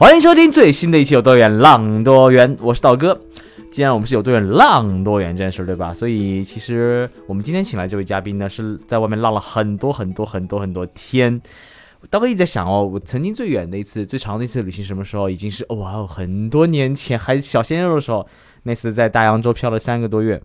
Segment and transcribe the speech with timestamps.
[0.00, 3.20] 欢迎收听最新的一期有多远浪多远，我是道哥。
[3.68, 5.92] 既然我们是有多远浪多远这件事，对吧？
[5.92, 11.42] 所以其实我们今天请来这位嘉宾呢，是在外面浪了很多很多很多很多天。
[12.10, 15.28] 道哥一直在想哦，我曾经最远的一次、最长的一次旅行什么时候？
[15.28, 18.24] 已经是哇哦，很多年前还小鲜肉的时候，
[18.62, 20.40] 那次在大洋洲漂了三个多月。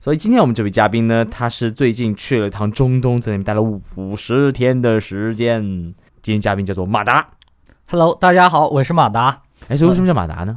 [0.00, 5.62] 所以今天我们这位嘉宾呢，他是最近去了趟中东，在那边待了五十天的时间。
[6.22, 7.35] 今天嘉宾叫做马达。
[7.88, 9.42] Hello，大家好，我是马达。
[9.68, 10.56] 哎，所以为什么叫马达呢？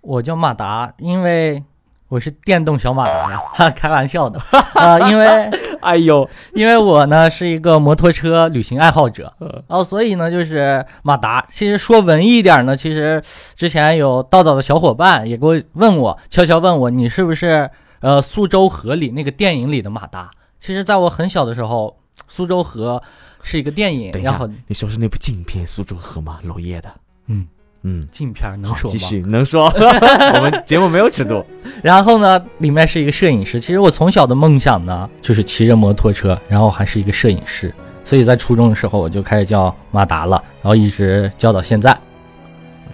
[0.00, 1.62] 我叫马达，因为
[2.08, 4.40] 我是电动小马达呀，哈， 开玩笑的。
[4.74, 5.48] 呃，因为
[5.80, 11.46] 哎呦，因为我呢是一个摩托车旅行爱好者，然后所以呢就是马达。
[11.48, 13.22] 其实说文艺一点呢，其实
[13.54, 17.70] 之前有道道的小伙伴也给我问我，悄悄问我，你是不是
[18.00, 20.28] 呃苏州河里那个电影里的马达？
[20.58, 23.00] 其实在我很小的时候，苏州河
[23.44, 26.40] 是一个电影等，一下然后，你说是那部禁片《苏州河》吗？
[26.42, 26.92] 娄烨的。
[27.26, 27.46] 嗯
[27.82, 28.92] 嗯，镜片能，说吗？
[28.92, 29.66] 继续能说。
[29.76, 31.44] 我们节目没有尺度。
[31.82, 33.60] 然后呢，里面是一个摄影师。
[33.60, 37.72] 其实我从小的梦想呢，就是骑着摩托车，然后还是一个摄影师。
[38.02, 41.96] 所以在初中的时候，我就开始叫马达了，然后一直叫到现在。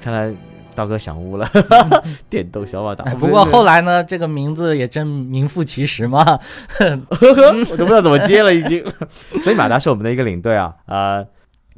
[0.02, 0.32] 看来
[0.80, 1.50] 道哥想污了，
[2.30, 3.04] 电动小马达。
[3.04, 6.24] 哎，不过后来呢，这个名字也真名副其实嘛。
[6.80, 8.82] 我都不知道怎么接了，已经。
[9.44, 10.74] 所以马达是我们的一个领队啊。
[10.86, 11.26] 呃，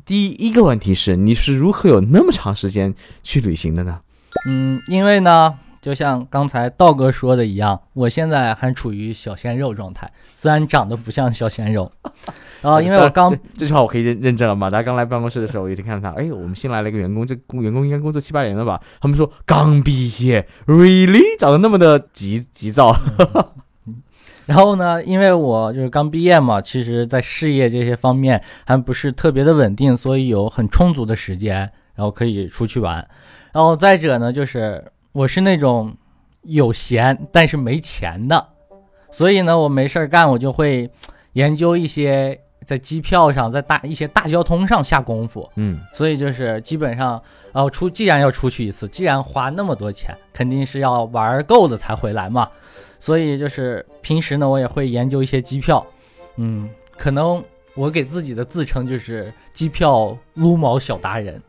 [0.04, 3.98] 第一个问题是，你是如何有那么长时间去旅行的呢？
[4.46, 11.90] 嗯，因为呢，就像刚才道哥说的一样，我现在还处于小鲜肉状态，虽然长得不像小鲜肉。
[12.62, 14.54] 然 后因为我刚这这句话我可以认认证了。
[14.54, 18.80] 马达刚来办公室的时候，我已经看到他，哎，我们新来了一个员工，这工员工应该工作七八年了吧？
[19.00, 22.94] 他们说刚毕业，really 长得那么的急 急躁。
[24.46, 31.58] 然后呢，因为我就是刚毕业嘛，其实在事业这些方面还不是特别的稳定，所以有很充足的时间，
[31.96, 33.04] 然后可以出去玩。
[33.52, 35.94] 然后再者呢，就是我是那种
[36.42, 38.48] 有闲但是没钱的，
[39.10, 40.90] 所以呢，我没事儿干，我就会
[41.34, 45.48] 研究一些在机票上，在大一些大交通上下功夫。
[45.56, 52.48] 嗯，所以就是基本上，呃，出既然要出去一次，既然花那么多钱，肯定是要玩够了才回来嘛。
[52.98, 55.84] 所以就是平时呢，我也会研究一些机票，
[56.36, 57.44] 嗯，可能
[57.74, 61.42] 我给自己的自称就是机票撸毛小达人，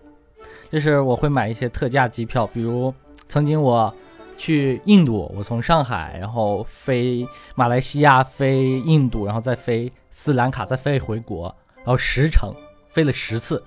[0.72, 2.94] 就是我会买一些特价机票，比如
[3.28, 3.94] 曾经我
[4.38, 12.54] 去印度，我从上海然后飞马来西亚，飞印度，然后再飞斯兰卡，再飞回国，然后十程
[12.90, 13.64] 飞了十次，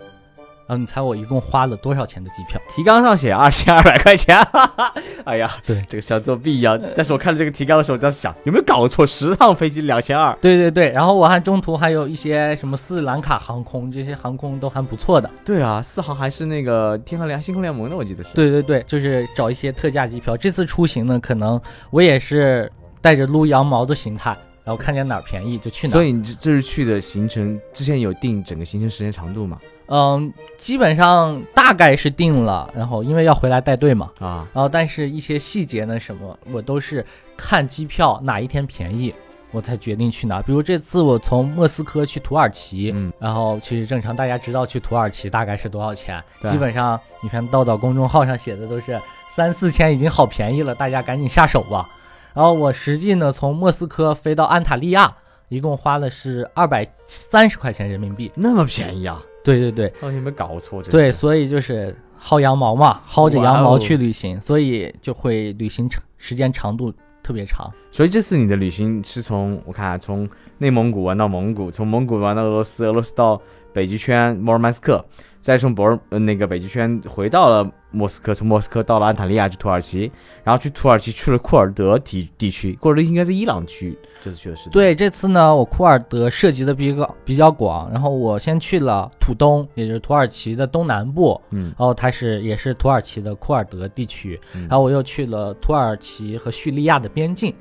[0.66, 2.60] 然后你猜我一共花了多少钱的机票？
[2.68, 4.92] 提纲上写二千二百块钱，哈哈。
[5.24, 6.80] 哎呀，对这个像作弊一样。
[6.96, 10.36] 但是我看了这个提纲的时候，我在想有没有搞错，十趟飞机两千二。
[10.40, 15.30] 对对对，然后我还中途还有一些什么斯里兰卡航空，这些航空都还不错的。
[15.44, 20.36] 对啊，四航还是那个天河联星空联盟的，我记得是。，对对对，就是找一些特价机票。
[20.36, 21.60] 这次出行呢，可能
[21.90, 25.94] 我也是带着撸羊毛的心态，然后看见哪儿便宜就去哪儿。
[25.94, 29.58] 所以你这这是去的行程之前有定整个行程时间长度吗？
[29.88, 37.04] 嗯，基本上大概是定了，然后因为要回来带队嘛，啊，然后但是一些细节呢什么，我都是
[37.36, 39.14] 看机票哪一天便宜，
[39.52, 40.42] 我才决定去哪儿。
[40.42, 49.00] 比如这次我从莫斯科去土耳其，嗯，然后其实正常大家知道去土耳其大概是多少钱，基本上你看到到公众号上写的都是
[49.34, 51.88] 三四千，已经好便宜了，大家赶紧下手吧。
[52.34, 55.16] 然后我实际呢从莫斯科飞到安塔利亚，
[55.48, 58.32] 一共花了是二百三十块钱人民币。
[58.34, 59.22] 那么便宜啊？
[59.46, 60.82] 对对对，哦，有没有搞错？
[60.82, 67.70] 这对，所以就是薅羊毛嘛，薅着羊毛去旅行，所以就会旅行长时间长度特别长。
[67.92, 70.28] 所以这次你的旅行是从我看啊从
[70.58, 73.40] 内蒙古玩到蒙古，从蒙古玩到俄罗斯，俄罗斯到
[73.72, 75.02] 北极圈摩尔曼斯克，
[75.40, 80.12] 再从博尔呃那个北极圈回到了莫斯科，从莫斯科到了安塔利亚，去土耳其，
[80.44, 83.90] 然后去土耳其去了库尔德地地区，库尔德应该是伊朗区，
[84.20, 97.54] 这次去的是对，这次呢，我库尔德涉及的比较比较广，然后我先去了土东，也就是土耳其的东南部，嗯然后它是也是土耳其的库尔德地区，嗯然后我又去了土耳其和叙利亚的边境，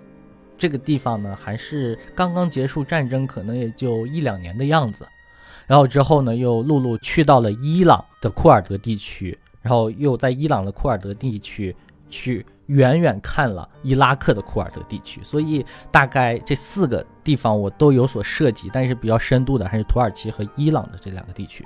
[0.58, 5.08] 这个地方呢还是刚刚结束战争，可能也就一两年的样子。
[5.68, 9.36] 然后之后呢，又陆陆去到了伊朗的库尔德地区，
[9.66, 11.76] 然后又在伊朗的库尔德地区
[12.08, 21.66] 去远远看了伊拉克的库尔德地区，所以大概这四个地方我都有所涉及，但是比较深度的还是土耳其和伊朗的这两个地区。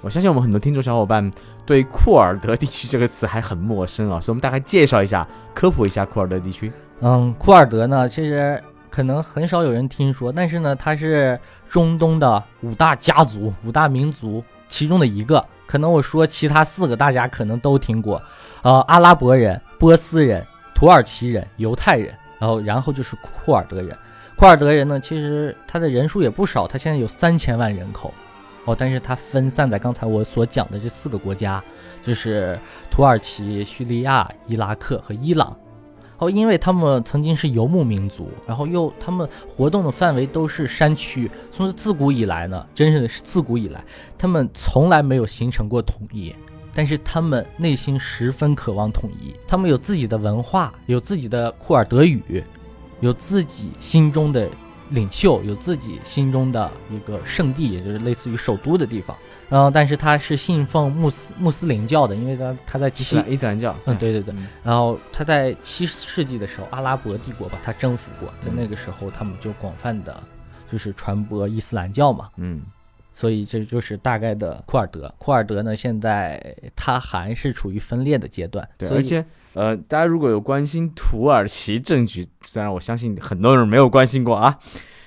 [0.00, 1.30] 我相信我们很多听众小伙伴
[1.66, 6.72] 对库尔德地区这个词还很陌生啊，所以我们大概介绍一下、科普一下库尔德地区。
[7.00, 8.58] 嗯，库尔德呢，其实
[8.88, 11.38] 可能很少有人听说，但是呢，它是
[11.68, 15.44] 中东的五大家族、五大民族其中的一个。
[15.66, 18.22] 可能我说其他四个，大家可能都听过，
[18.62, 23.96] 呃，阿拉伯人、波斯人、土耳其人、犹太人，然后然后就是库尔德人。
[24.36, 28.12] 库尔德人呢，其实他的人数也不少，他现在有三千万人口，
[28.64, 31.62] 哦，但是他分散在刚才我所讲的这四个国家，
[32.02, 32.58] 就是
[32.90, 35.56] 土耳其、叙利亚、伊拉克和伊朗。
[36.18, 43.84] 哦，因为他们曾经是游牧民族，然后又他们活动的范围都是山区，从自古以来呢，真是自古以来，
[44.16, 46.34] 他们从来没有形成过统一，
[46.72, 52.42] 但是他们内心十分渴望统一，他们有自己的文化，有自己的库尔德语，
[53.00, 54.48] 有自己心中的
[54.90, 59.16] 领袖，有自己心中的一个圣地，也就是类似于首都的地方。
[59.48, 64.34] 然后，但是他是信奉穆斯穆斯林教的，因为他他在七伊斯兰教，嗯，对对对。
[64.62, 70.22] 然后他在七世纪的时候，阿拉伯帝国把他征服过，在那个时候，他们就广泛的，
[70.70, 72.62] 就是传播伊斯兰教嘛，嗯。
[73.16, 75.14] 所以这就是大概的库尔德。
[75.18, 78.68] 库尔德呢，现在他还是处于分裂的阶段。
[78.76, 84.58] 对，而且呃，大家如果有关心土耳其政局，虽然我相信很多人没有关心过啊。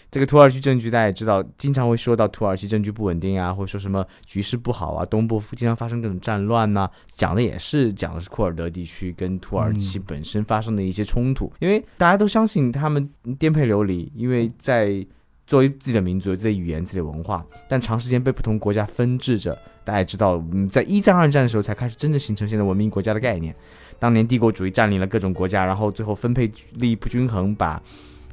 [0.10, 11.52] 这个土耳其政局大家也知道，经常会说到土耳其政局不稳定啊，或者说什么局势不好啊，东部经常发生各种战乱呐，讲的也是讲的是库尔德地区跟土耳其本身发生的一些冲突。
[11.60, 15.06] 因为大家都相信他们颠沛流离，因为在
[15.46, 19.58] 作为自己的民族、有自己的语言、自己的文化，但长时间被不同国家分治着。
[19.84, 23.56] 大家也知道，嗯在一战、二战的时候才开始真正形成现在文明国家的概念。
[24.00, 27.82] 当年帝国主义占领了各种国家，然后最后分配利益不均衡，把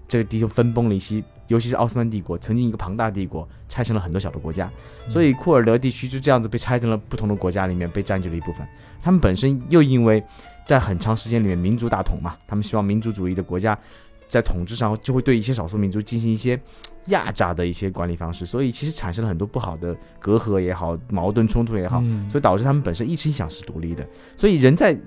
[0.09, 1.23] 这个地球分崩离析。
[1.49, 4.70] 尤其是奥斯曼帝国，曾经一个庞大帝国，拆成了很多小的国家，
[5.08, 8.67] 所以库尔德地区就这样子被拆成了不同的国家里面，被占据了一部分。
[9.02, 10.23] 他们本身又因为
[10.67, 13.79] 在很长时间里面民族大统嘛，他们希望民族主义的国家
[14.26, 16.58] 在统治上就会对一些少数民族进行一些
[17.06, 24.06] 压榨的一些管理方式，所以其实产生了很多不好的隔阂也好，矛盾冲突也好，所以导致他们本身一心想是独立的。
[24.37, 24.99] 所以人在。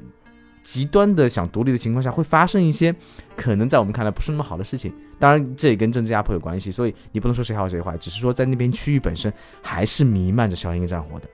[0.67, 2.93] 极端的想独立的情况下，会发生一些
[3.37, 4.93] 可能在我们看来不是那么好的事情。
[5.17, 9.31] 当然，这也跟政治压迫有关系，所以你不能说谁好谁坏，只是说在那边区域本身
[9.61, 11.27] 还是弥漫着硝烟跟战火的。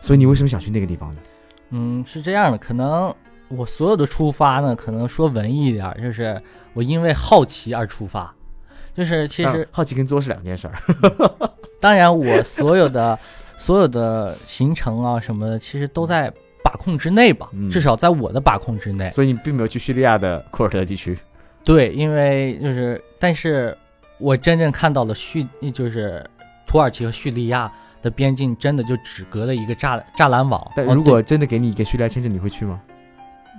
[0.00, 1.20] 所以你为什么想去那个地方呢？
[1.70, 3.12] 嗯，是这样的，可能
[3.48, 6.40] 我所有的出发呢，可能说文艺一点，就是
[6.72, 8.32] 我因为好奇而出发，
[8.94, 10.74] 就是其实好奇跟作是两件事儿。
[11.80, 13.18] 当然，我所有的
[13.58, 16.32] 所有的行程啊什么的，其实都在。
[16.62, 19.10] 把控之内吧，至少在我的把控之内。
[19.12, 21.18] 所以你并没有去叙利亚的库尔德地区。
[21.62, 23.76] 对，因为就是，但是
[24.18, 26.24] 我真正看到了叙，就是
[26.66, 27.70] 土耳其和叙利亚
[28.00, 30.70] 的边境，真的就只隔了一个栅栅栏网。
[30.74, 32.80] 但如果真的给你一个叙利亚签证，你会去吗？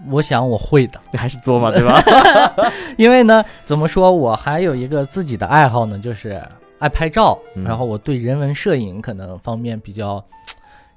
[0.09, 0.99] 我想我会的。
[1.11, 2.01] 你还是作嘛，对吧？
[2.97, 6.41] 因为呢，怎么说我还有一个自己的爱好呢，就是
[6.79, 10.23] 爱拍照，然后我对人文摄影可能方面比较。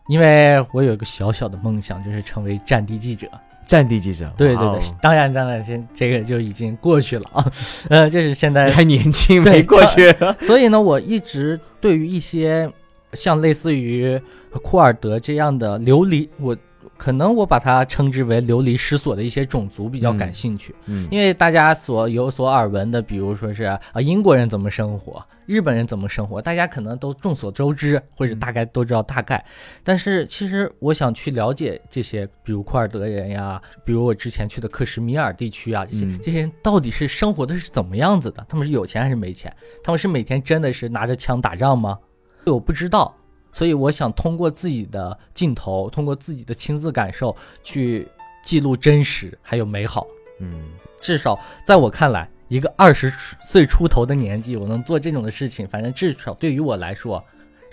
[0.09, 3.29] 因为我有一个小小的梦想，就是成为战地记者。
[3.67, 7.53] 战地记者，对对对，当然当然，现这个就已经过去了啊。
[7.89, 10.15] 呃，就是现在还年轻，没过去。
[10.41, 12.71] 所以呢，我一直对于一些
[13.15, 14.21] 像类似于
[14.63, 16.57] 库尔德这样的流离，我。
[16.97, 29.45] 可能我把它称之为流离失所的一些种族比较感兴趣，嗯，因为大家所有所耳闻的，比如说是啊英国人怎么生活，日本人怎么生活，大家可能都众所周知，或者大概都知道大概。
[29.83, 38.45] 但是其实我想去了解这些，比如库尔德人呀，比如我之前去的克什米尔地区啊，这些这些人到底是生活的是怎么样子的？
[38.49, 39.55] 他们是有钱还是没钱？
[39.83, 41.99] 他们是每天真的是拿着枪打仗吗？
[42.47, 43.15] 我不知道。
[43.55, 48.07] 所以我想通过自己的镜头，通过自己的亲自感受去
[48.45, 50.07] 记录真实还有美好。
[50.41, 50.61] 嗯，
[51.01, 53.11] 至少在我看来，一个二十
[53.47, 57.25] 岁出头的年纪，我能做这种的事情，反正至少对于我来说。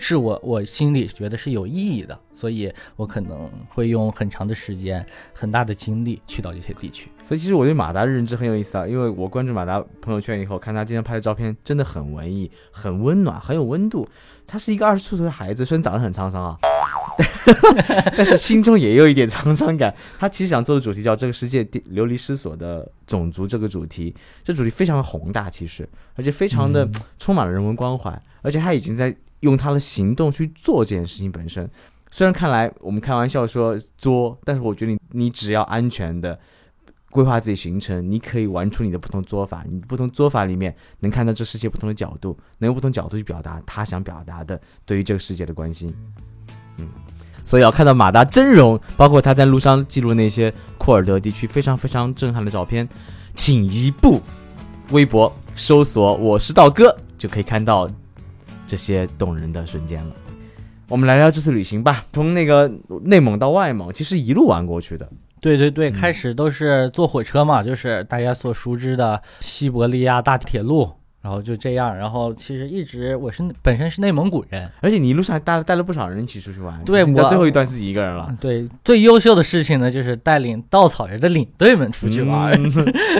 [0.04, 7.08] 是我我心里觉得是有意义的，所以我可能会用很长的时间、很大的精力去到这些地区。
[7.22, 14.08] 所以其实我对马达的认知很有意思啊，因为我关注马达朋友圈以后，看他今天拍的照片真的很文艺、很温暖、很有温度。
[14.46, 16.58] 他是一个二十出头的孩子，虽然长得很沧桑啊，
[18.16, 19.94] 但是心中也有一点沧桑感。
[20.18, 29.14] 他其实想做的主题叫“这个世界流离失所的种族”这个主题，这主题非常的宏大，其实而且非常的充满了人文关怀，而且他已经在。
[29.42, 31.68] 用他的行动去做这件事情本身，
[32.12, 36.38] 虽然看来我们开玩笑说作，但是我觉得你你只要安全的
[37.12, 39.62] 规划自己行程，你可以玩出你的不同做法。
[39.70, 45.94] 你不同做法里面能看到这世界不同的角度，能用不同角度去表达他想表达的对于这个世界的关心。
[46.78, 46.88] 嗯，
[47.44, 52.88] 所以要看到马达真容，包括他在路上记录那些库尔德地区非常非常震撼的照片，
[53.34, 54.18] 请一步
[54.90, 57.86] 微博搜索“我是道哥”就可以看到
[58.66, 60.14] 这些动人的瞬间了。
[60.88, 62.70] 我们来聊这次旅行吧，从那个
[63.02, 65.06] 内蒙到外蒙，其实一路玩过去的。
[65.42, 70.88] 对对对，嗯开始都是坐火车嘛，就是大家所熟知的西伯利亚大铁路，
[71.20, 78.32] 然后就这样，然后其实一直我是本身是内蒙古人，而且你一路上还带带了不少人一起出去玩，对我最后一段自己一个人了。
[78.40, 82.52] 对，最优秀的事情呢，就是带领稻草人的领队们出去玩。
[82.52, 82.72] 嗯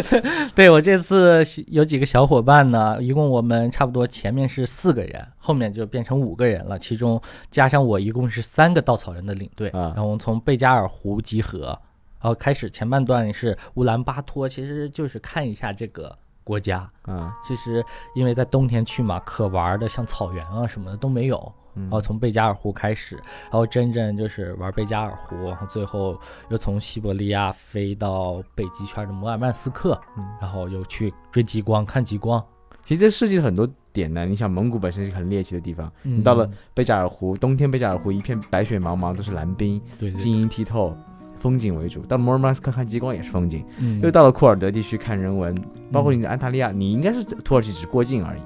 [0.55, 9.69] 对我这次有几个小伙伴呢，一共我们差不多前面是四个人，后面就变成五个人了，其中加上我一共是三个稻草人的领队。
[9.71, 11.79] 啊然后我们从贝加尔湖集合，
[12.23, 16.89] 然后开始前半段是乌兰巴托，其实就是看一下这个国家。
[17.09, 21.53] 嗯，其实因为在冬天去嘛，可玩的像草原啊什么的都没有。
[21.75, 26.15] 嗯然后从贝加尔湖开始，然后真正就是玩贝加尔湖，然后最后
[26.51, 32.45] 又从西伯利亚飞到北极圈的摩尔曼斯克，嗯然后又去追极光、看极光。
[32.85, 34.27] 其实这设计了很多点呢。
[34.27, 40.95] 你想，蒙古本身是很猎奇的地方，嗯你到了贝加尔湖，冬天贝加尔湖一片白雪茫茫，都是蓝冰，对对，晶莹剔透，
[41.43, 42.01] 风景为主。
[42.03, 45.53] 到了摩尔曼斯克看极光也是风景，嗯又到了库尔德地区看人文，
[45.91, 48.43] 包括你在安塔利亚，你应该是土耳其只过境而已，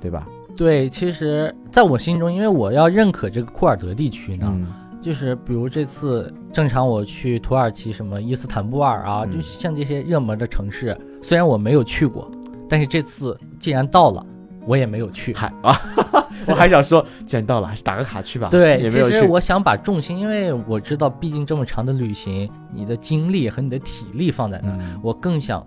[0.00, 0.26] 对吧？
[0.56, 4.66] 对，其实在我心中，因为我要认可这个库尔德地区呢，嗯
[5.00, 12.30] 就是比如这次正常我去土耳其什么伊斯坦布尔啊，嗯就像这些热门的城市，虽然我没有去过，
[12.68, 14.24] 但是这次既然到了，
[14.66, 15.32] 我也没有去。
[15.34, 15.80] 还啊，
[16.46, 18.48] 我还想说，既然到了，还是打个卡去吧。
[18.50, 18.90] 对，其。
[18.90, 25.64] 实我想把重心，因为我知道，毕竟这么长的旅行，你的精力和你的体力放在那，嗯我更想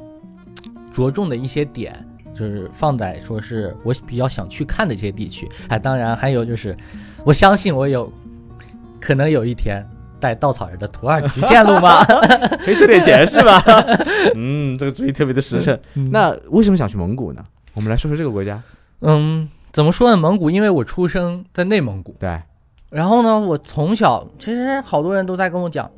[0.93, 5.47] 着重的一些点，就是放在说是我比较想去看的一些地区。
[5.67, 6.75] 哎，当然还有就是，
[7.23, 8.11] 我相信我有
[8.99, 9.85] 可能有一天
[10.19, 12.03] 带稻草人的土耳其线路吗。
[12.65, 13.61] 可以省点钱是吧？
[14.35, 15.77] 嗯，这个主意特别的实诚。
[16.11, 17.43] 那为什么想去蒙古呢？
[17.73, 18.61] 我们来说说这个国家。
[19.01, 20.17] 嗯，怎么说呢？
[20.17, 22.41] 蒙古，因为我出生在内蒙古，对，
[22.89, 25.89] 然后呢，我从小其实好多人都在跟我讲，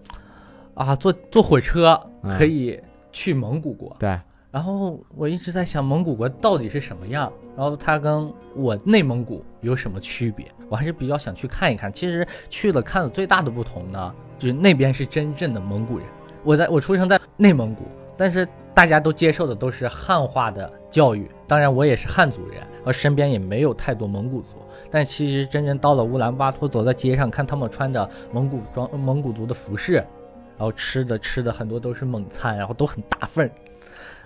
[0.73, 2.79] 啊，坐坐火车嗯可以
[3.11, 3.95] 去蒙古国。
[3.99, 4.19] 对，
[4.51, 10.45] 然后我一直在想蒙古国到底是什么样，然后它跟我内蒙古有什么区别？
[10.67, 11.91] 我还是比较想去看一看。
[11.91, 16.07] 其实去了看的最大的不同呢，就是那边是真正的蒙古人。
[16.43, 17.83] 我在我出生在内蒙古，
[18.17, 24.55] 但是大家都接受的都是汉化的教育，当然我也是汉族人，而身边也没有太多蒙古族。
[24.91, 33.51] 但其实真正到了乌兰巴托，走在街上看他们穿着蒙古装、蒙古族的服饰，然后吃的吃的很多都是蒙餐，然后都很大份，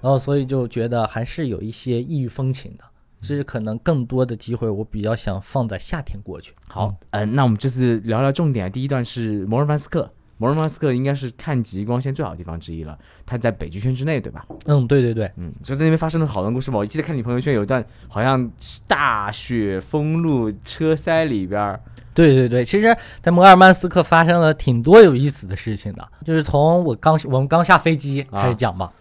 [0.02, 2.84] 然后所以就觉得还是有一些异域风情的。
[3.22, 6.54] 其实可能更多的机会，我比较想放在夏天过去。
[6.68, 8.70] 好，嗯、那我们这次聊聊重点。
[8.70, 10.12] 第一段是摩尔曼斯克，
[10.44, 13.00] 摩尔曼斯克应该是看极光线最好的地方之一了。
[13.26, 14.46] 它在北极圈之内，对吧？
[14.66, 16.78] 嗯，对对对，嗯，所以在那边发生了好多故事嘛。
[16.78, 18.52] 我记得看你朋友圈有一段，好像
[18.86, 21.80] 大雪封路，车塞里边儿。
[22.14, 28.92] 对对对，其实，在摩尔曼斯克发生了挺多有意思的事情的，就是从我刚我们刚下飞机开始讲吧。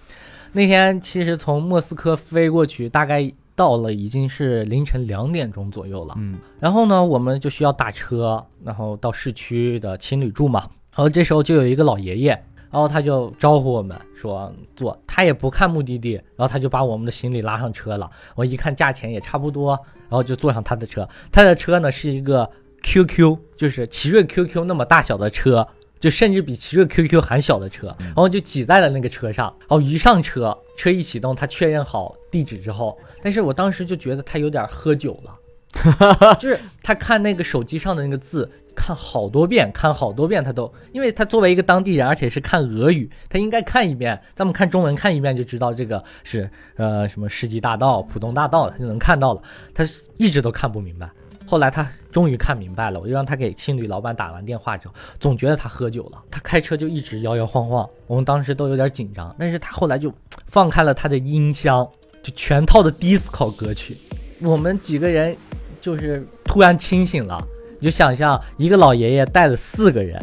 [0.52, 6.14] 那天其实从莫斯科飞过去，大概到了已经是凌晨两点钟左右了。
[6.18, 10.68] 嗯然后呢，我们就需要打车，然后到市区的青旅住嘛。
[10.94, 12.30] 然后这时候就有一个老爷爷，
[12.70, 18.10] 然后他就招呼我们说坐，他也不看目的地，然后他就把我们的行李拉上车了。
[18.34, 21.08] 我一看价钱也差不多，然后就坐上他的车。
[21.30, 22.48] 他的车呢是一个
[22.82, 25.66] QQ，就是奇瑞 QQ 那么大小的车。
[25.98, 29.46] 就甚至比奇瑞 QQ 还小的车，然后就挤在了那个车上。
[29.60, 36.34] 然后一上车，车一启动，他确认好地址之后，但是我当时就觉得他有点喝酒了。
[36.40, 49.42] 就是他看那个手机上的那个字，看好多遍，看好多遍，他都，因为他作为一个当地人，而且是看俄语，他应该看一遍，咱们看中文看一遍就知道这个是呃什么世纪大道、浦东大道，他就能看到了，
[49.74, 49.84] 他
[50.16, 51.10] 一直都看不明白。
[51.44, 60.10] 后来他终于看明白了，我就让他给青旅老板打完电话之后，总觉得他喝酒了，他开车就一直摇摇晃晃，我们当时都有点紧张，但是他后来就
[60.46, 61.86] 放开了他的音箱，
[62.22, 63.98] 就全套的 disco 歌曲，
[64.40, 65.36] 我们几个人
[65.78, 67.38] 就是突然清醒了，
[67.82, 70.16] 你就想象一个老爷爷带了四个人，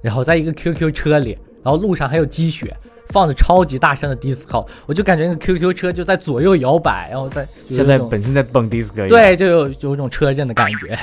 [0.00, 2.74] 然后在一个 QQ 车里，然后路上还有积雪，
[3.08, 10.98] 放着超级大声的 disco，我就感觉那个 QQ 车就在左右摇摆，然后在现在本身在蹦 disco，对，就有有一种车震的感觉。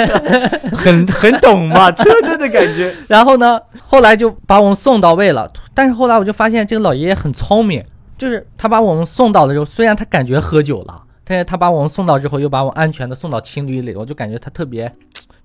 [0.74, 2.90] 很很懂嘛， 车震的感觉。
[3.06, 5.46] 然后呢，后来就把我们送到位了。
[5.74, 7.84] 但是后来我就发现这个老爷爷很聪明，
[8.16, 14.92] 就是他把我们送到的时候，虽然他感觉喝酒了，但是他把我们送到之后，又把我安全的送到青旅里，我就感觉他特别，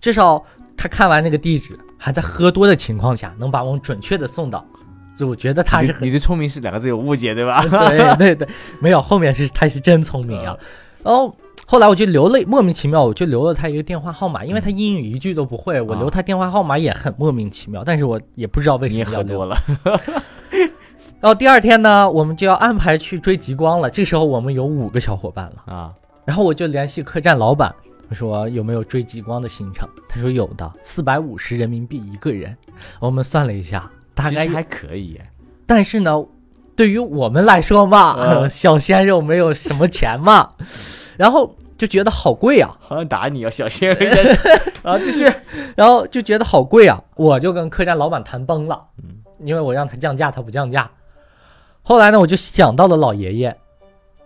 [0.06, 0.40] 至少
[0.78, 4.64] 他看完那个地址，还在喝多的情况下，能把我们准确的送到，
[5.18, 7.64] 就我觉得他是很你对聪明是两个字有误解对吧？
[7.66, 8.48] 对对对，
[8.80, 10.56] 没有后面是他是真聪明啊。
[11.02, 11.36] 然后
[11.66, 19.46] 后来我就留了莫名其妙，我就留了他一个电话号码，因为他英语一句都不会，我留他电话号码也很莫名其妙，但是我也不知道为什么要留喝多。
[19.48, 19.58] 了，
[21.20, 23.90] 然后第二天呢，我们就要安排去追极光了。
[23.90, 25.92] 这时候我们有五个小伙伴了，啊，
[26.26, 27.74] 然后我就联系客栈老板，
[28.10, 29.88] 我说有没有追极光的行程？
[30.08, 32.56] 他说有的，四百五十人民币一个人。
[33.00, 35.20] 我们算了一下，大概还可以。
[35.66, 36.24] 但是呢，
[36.76, 40.52] 对于我们来说嘛，嗯 小鲜肉没有什么钱嘛，
[41.18, 44.06] 然后就觉得好贵啊，好像打你哦，小鲜肉
[44.84, 45.26] 啊，继续。
[45.76, 50.90] 然后就觉得好贵啊，我就跟客栈老板谈崩了，嗯因为我让他降价，他不降价。
[51.82, 53.56] 后来呢，我就想到了老爷爷，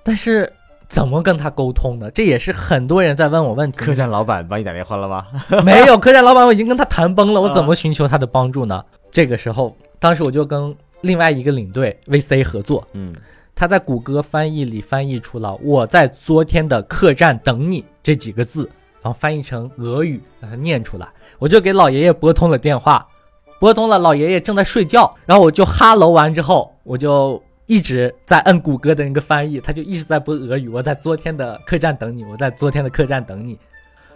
[0.04, 0.52] 但是
[0.90, 2.10] 怎么跟他沟通呢？
[2.12, 3.78] 这也是很多人在问我问题。
[3.78, 5.26] 客栈老板帮你打电话了吗？
[5.64, 8.84] 没有，客栈老板我已经跟他谈崩了，我怎么寻求他的帮助呢？
[9.12, 13.14] 这个时候，当时我就跟另外一个领队 VC 合作，嗯，
[13.56, 18.70] 他在谷歌翻译里翻译出了“我在昨天的客栈等你”这几个字，
[19.02, 21.08] 然后翻译成俄语，让他念出来。
[21.38, 23.08] 我就给老爷爷拨通了电话，
[23.60, 30.68] 拨通了，老爷爷正在睡觉，然后我就哈喽完之后，我就一直在摁谷歌的那个翻译，他就一直在播俄语。
[30.68, 33.60] 我在昨天的客栈等你，我在昨天的客栈等你。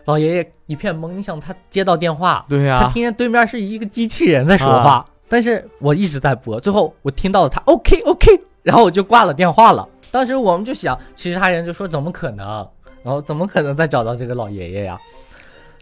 [0.05, 9.88] 老爷爷一片懵，你想他接到电话，对呀、他听见对面是一个机器人在说话，但是我一直在播，最后我听到了他 OK OK，然后我就挂了电话了。
[10.10, 12.67] 当时我们就想，其他人就说怎么可能，
[13.03, 15.00] 然后怎么可能再找到这个老爷爷呀？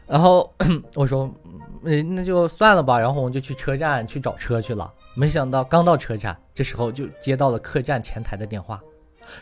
[0.05, 0.53] 然后
[0.93, 1.33] 我说，
[1.85, 2.99] 嗯，那就算了吧。
[2.99, 4.91] 然后我们就去车站去找车去了。
[5.13, 8.79] 没想到刚到车站，这时候就接到了客栈前台的电话，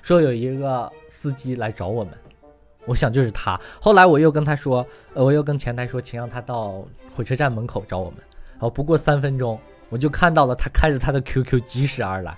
[0.01, 2.13] 说有一个司机来找我们。
[2.85, 3.59] 我想就是他。
[3.81, 6.81] 后来我又跟他说，呃，我又跟前台说，请让他到
[7.13, 8.19] 火车站门口找我们。
[8.53, 12.37] 然后不过三分钟，我就看到了他开着他的 QQ 疾驶而来，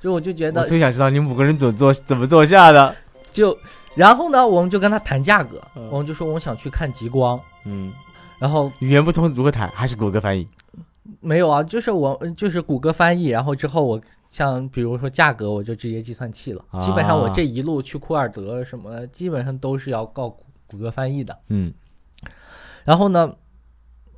[0.00, 2.92] 就我就觉得我得最想知道你们五个人怎么坐怎么坐下的。
[3.30, 3.56] 就，
[3.94, 7.92] 然后呢，我们就跟他谈价格，嗯我们就说我们想去看极光，嗯，
[8.40, 9.70] 然后语言不通如何谈？
[9.72, 10.44] 还是谷歌翻译？
[11.20, 16.64] 没有啊，就是我就是谷歌翻译，然后之后我像比如说价格，我就直接计算器了。
[16.80, 21.38] 基本上我啊这一路去库尔德什么的，基本上都是要告谷谷歌翻译的。
[21.48, 21.72] 嗯，
[22.84, 23.34] 然后呢，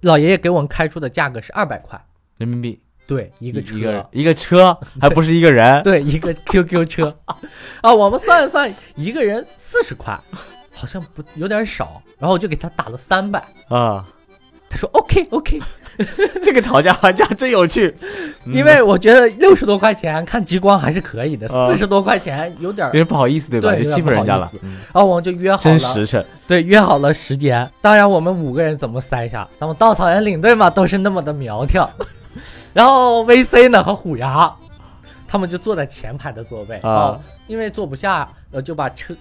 [0.03, 2.03] 老爷爷给我们开出的价格是二百块，
[2.37, 5.81] 人民币对，一个车，一个一个车，还不是一个人。
[5.85, 7.19] 对，一个 QQ 车
[7.81, 10.21] 啊，我们算一算，一个人四十块，
[10.71, 14.18] 好像不有点少，然后我就给他打了三百，啊，他
[14.79, 15.61] 说 OK OK，
[16.43, 17.95] 这个讨价还价真有趣。
[18.45, 22.93] 嗯 因为我觉得六十多块钱看极光还是可以的，啊四十多块钱有点儿有。
[22.95, 23.71] 点不好意思，对吧？
[23.73, 24.51] 对就欺负人家了
[24.93, 26.25] 然后我们就约好了，真实诚。
[26.47, 27.69] 对，约好了时间。
[27.83, 29.47] 当然，我们五个人怎么塞下？
[29.59, 31.91] 那么稻草人领队嘛，都是那么的苗条。
[32.73, 34.51] 然后 VC 呢和虎牙，
[35.27, 39.15] 他们就坐在前排的座位啊哦因为坐不下，呃，就把车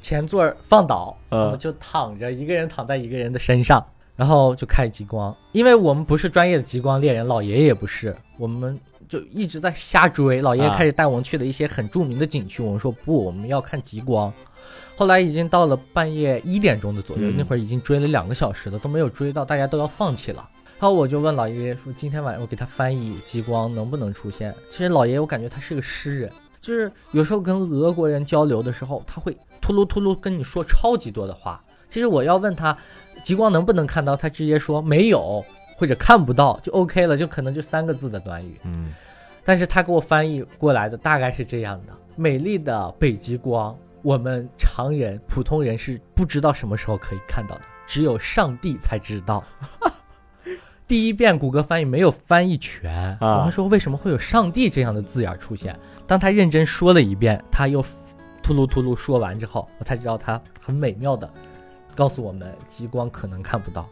[0.00, 3.84] 前座放倒，嗯他们就躺着，一个人躺在一个人的身上，
[4.16, 5.34] 然后就开极光。
[5.52, 10.40] 因为我们不是专业的极光猎人，老爷爷也不是，我们就一直在瞎追。
[10.40, 14.32] 老爷爷啊开始带我们去了一些很著名的景区，我们说不，我们要看极光。
[14.94, 20.48] 后来已经到了半夜一点钟的左右，嗯那会儿已经追了两个小时了，都没有追到，大家都要放弃了。
[20.78, 31.62] 然后我就问老爷爷说：“今天晚上我给他翻译极光能不能出现？”其实老爷爷我感觉他是个诗人，就是有时候跟俄国人交流的时候，他会秃噜秃噜跟你说超级多的话。
[31.88, 32.76] 其实我要问他
[33.22, 35.44] 极光能不能看到，他直接说没有
[35.76, 38.58] 或者看不到就 OK 了，就可能就三个字的短语。
[38.64, 38.92] 嗯，
[39.44, 49.42] 但是他给我翻译过来的大概是这样的：美丽的北极光，我们常人普通人是不知道什么时候可以看到的，只有上帝才知道。
[50.86, 55.78] 第一遍谷歌翻译没有翻译全，啊我还说为什么会有上帝这样的字眼出现。
[56.06, 57.82] 当他认真说了一遍，他又
[58.42, 61.30] 吐噜吐噜说完之后，我才知道他很美妙的
[61.94, 63.88] 告诉我们激光可能看不到。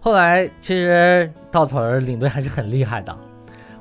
[0.00, 3.16] 后来其实稻草人领队还是很厉害的，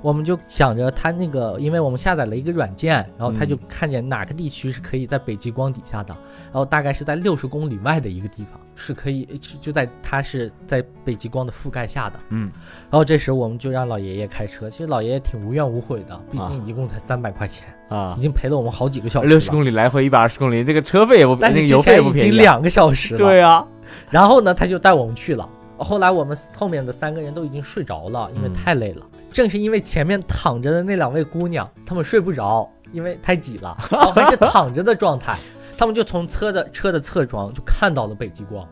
[0.08, 6.16] 我们就想着他那个，因为我们下载了一个软件，然后他就嗯看见哪个地区是可以在北极光底下的，
[6.46, 12.18] 然后大概是在六十公里外的一个地方是可以，就就在它是在北极光的覆盖下的。
[12.30, 12.50] 嗯，
[12.90, 19.30] 然后这时我们就让老爷爷开车，其实老爷爷挺无怨无悔的，毕啊竟一共才三百块钱，啊已，经赔了我们好几个小时了。
[19.30, 22.32] 六十公里来回一百二十公里，这个车费也不，但是油费也不便宜啊。
[22.32, 23.18] 经两个小时了。
[23.18, 23.68] 对啊，
[24.10, 25.50] 然后呢，他就带我们去了。
[25.80, 29.06] 后来我们后面的三个人都已经睡着了，因为嗯太累了。
[29.38, 35.38] 正是因为前面躺着的那两位姑娘，她们睡不着，因为太挤了，然 后还是躺着的状态，
[35.78, 38.68] 她们就从车的车的侧窗就看到了北极光，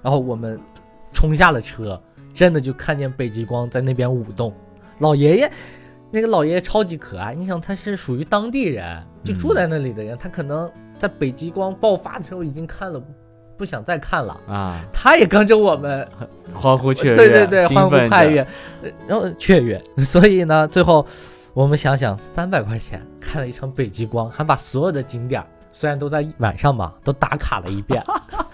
[0.00, 0.58] 然后我们
[1.12, 2.02] 冲下了车，
[2.32, 4.54] 真的就看见北极光在那边舞动。
[5.00, 5.52] 老爷爷，
[6.10, 12.98] 那个老爷爷超级可爱，你想他是属于当地人，就住在那里的人，他可能在北极光爆发的时候已经看了，
[13.56, 14.38] 不想再看了。
[14.48, 16.06] 啊，他也跟着我们，
[16.54, 18.46] 欢呼雀跃，对对对，欢呼奋着，快跃，
[18.82, 19.80] 呃然后雀跃。
[19.98, 21.06] 所以呢，最后
[21.54, 28.02] 我们想想，三百块钱看了一场北极光，还把所有的景点，虽然都在晚上嘛，都打卡了一遍，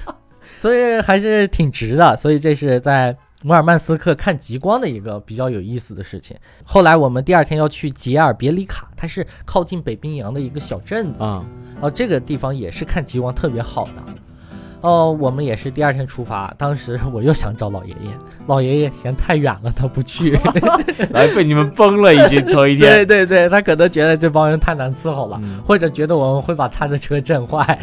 [0.61, 2.17] 所以还是挺值的。
[2.17, 6.37] 所以这是在摩尔曼斯克看极光的一个比较有意思的事情。
[6.65, 11.21] 后来我们第二天要去杰尔别里卡，它是靠近北冰洋的一个小镇子。
[11.23, 11.45] 啊，
[11.81, 13.93] 哦，这个地方也是看极光特别好的。
[14.83, 18.11] 哦，我们也是第二天出发，当时 我又想找老爷爷，
[18.47, 20.39] 老爷爷嫌太远了，他不去。
[21.11, 23.07] 来被你们崩了，已经头一对天。
[23.07, 27.79] 对对对，他可能觉得这帮人太难伺候了，嗯或者觉得我们会把他的车震坏。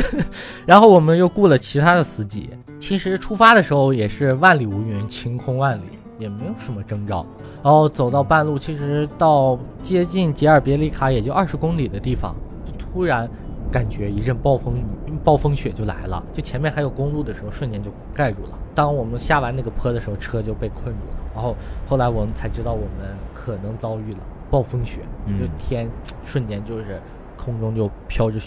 [0.66, 2.50] 然后我们又雇了其他的司机。
[2.78, 7.24] 其实出发的时候也是万里无云，晴空万里，也没有什么征兆。
[7.62, 12.36] 然后走到半路，其实到接近杰尔别里卡也就二十公里的地方，
[12.78, 13.26] 突然
[13.70, 14.84] 感觉一阵暴风雨、
[15.22, 16.22] 暴风雪就来了。
[16.32, 18.58] 就前面还有公路的时候，瞬间就盖住了。
[18.74, 21.16] 当我们下完那个坡的时候，车就被困住了。
[21.34, 21.56] 然后
[21.88, 24.18] 后来我们才知道，我们可能遭遇了
[24.50, 25.88] 暴风雪，嗯就天
[26.24, 27.00] 瞬间就是
[27.36, 28.38] 空中就飘着，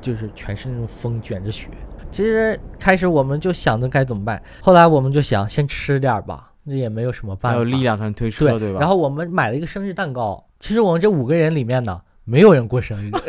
[0.00, 1.68] 就是全是那种风卷着雪。
[2.12, 7.56] 其实开始我们就想着该怎么办，后来我们就想先吃点吧，这也没有什么办法。
[7.56, 8.80] 还有力量才能推车，对对吧？
[8.80, 10.42] 然后我们买了一个生日蛋糕。
[10.58, 13.10] 其实我们这五个人里面呢，没有人过生日。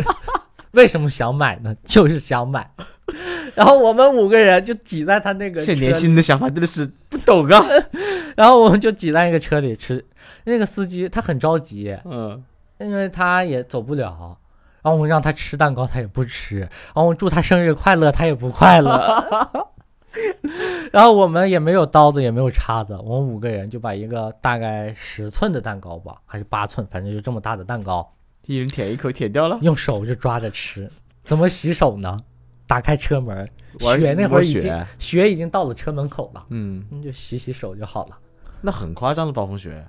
[0.77, 1.75] 为什么想买呢？
[1.83, 2.71] 就是想买。
[3.55, 7.65] 然后我们五个人就挤在他那个这年轻人的想法真的是不懂啊。
[8.37, 10.05] 然后我们就挤在一个车里吃。
[10.43, 12.43] 那个司机他很着急，嗯，
[12.77, 14.37] 因为他也走不了。
[14.83, 16.59] 然后我们让他吃蛋糕，他也不吃。
[16.59, 19.67] 然后我们祝他生日快乐，他也不快乐。
[20.93, 28.07] 然后我们也没有刀子，也没有叉子，我们五个人就把一个大概十寸的蛋糕吧，还是八寸，反正就这么大的蛋糕，
[28.47, 29.59] 一人舔一口，舔掉了。
[29.61, 30.89] 用手就抓着吃。
[31.23, 32.19] 怎么洗手呢？
[32.65, 38.17] 打开车门，雪那会儿已经雪雪已经到了车门口了，嗯，你就洗洗手就好了。
[38.61, 39.87] 那很夸张的暴风雪。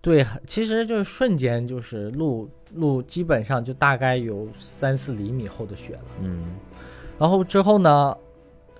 [0.00, 6.04] 对，其实就是瞬间，就是路路基本上就大概有三四厘米厚的雪了。
[6.20, 6.54] 嗯，
[7.18, 8.16] 然后之后呢，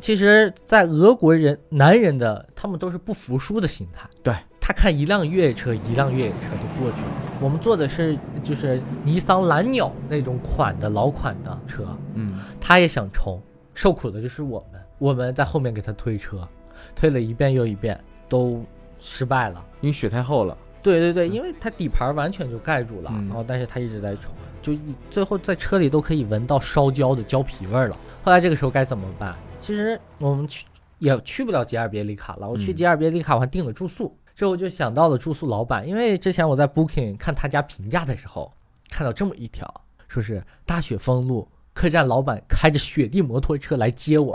[0.01, 4.09] 其实，在俄国人男人的他们都是不服输的心态。
[4.23, 7.09] 对他看一辆越野车，一辆越野车就过去了。
[7.41, 13.43] 我们坐的是就是尼桑蓝鸟那种款的老款的车，嗯，他也想冲，
[13.75, 16.49] 受苦的就是我们，我们在后面给他推车，
[16.95, 17.99] 推了一遍又一遍，
[18.29, 18.65] 都
[19.01, 19.65] 失败了。
[19.81, 20.57] 因为雪太厚了。
[20.81, 27.97] 对对对，因为它底盘完全就盖住了，嗯然后但是他一直在冲，就一最后在车里都可以闻到烧焦的胶皮味儿了。
[28.23, 29.37] 后来这个时候该怎么办？
[29.61, 30.67] 其实我们去
[30.99, 32.49] 也去不了吉尔别里卡了。
[32.49, 38.53] 我去吉尔别里卡，我还订了住宿，之后就想到了住宿老板，因为之前我在 Booking 看他家评价的时候，
[38.91, 39.73] 看到这么一条，
[40.09, 44.33] 说是大雪封路，客栈老板开着雪地摩托车来接我，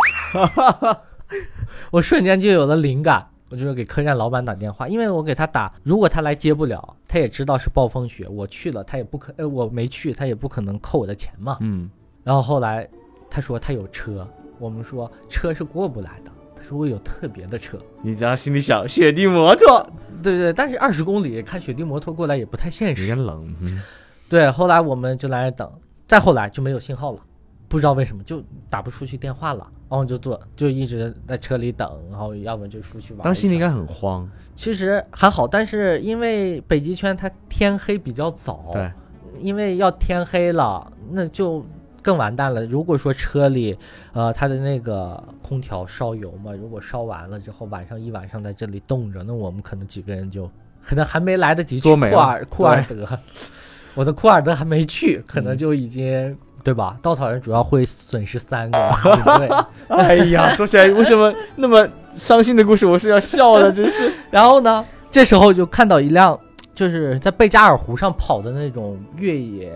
[1.91, 3.27] 我瞬间就有了灵感。
[3.49, 11.57] 我就给客栈老板打电话，因为我给他打，如果他来接不了，他也知道是暴风雪，我去了他也不可，呃，我没去，他也不可能扣我的钱嘛。
[11.61, 11.89] 嗯，
[12.25, 12.85] 然后后来
[13.29, 14.27] 他说他有车，
[14.59, 16.31] 我们说车是过不来的，
[16.67, 17.77] 他说我有特别的车。
[18.01, 19.89] 你只要心里想雪地摩托，
[20.21, 23.15] 对对，但是二十公里开雪地摩托过来也不太现实有实。
[23.15, 23.55] 点冷。
[23.61, 23.81] 嗯
[24.27, 25.71] 对，后来我们就来等，
[26.05, 27.21] 再后来就没有信号了，
[27.69, 33.23] 不知道为什么就打不出去电话了，然后就坐就一直在车里等，然后要么就出去玩。
[33.23, 34.29] 当时心里应该很慌。
[34.53, 38.91] 其实还好，但是因为北极圈它天黑比较早，对，
[39.39, 41.65] 因为要天黑了，那就
[42.07, 42.65] 更完蛋了。
[42.65, 43.77] 如果说车里，
[44.13, 50.49] 呃，它的那个空调烧油嘛，如果烧完了之后，晚上一晚上在这里冻着，那我们可能几个人就
[50.81, 53.05] 可能还没来得及去库尔库尔德，
[53.93, 56.37] 我的库尔德还没去，可能嗯就已经。
[56.63, 56.97] 对吧？
[57.01, 59.49] 稻草人主要会损失三个领队，
[59.87, 64.11] 哎呀，说起来为什么那么伤心的故事我是要笑的，真是。
[64.29, 66.37] 然后呢，这时候就看到一辆
[66.75, 69.71] 就是在贝加尔湖上跑的那种越野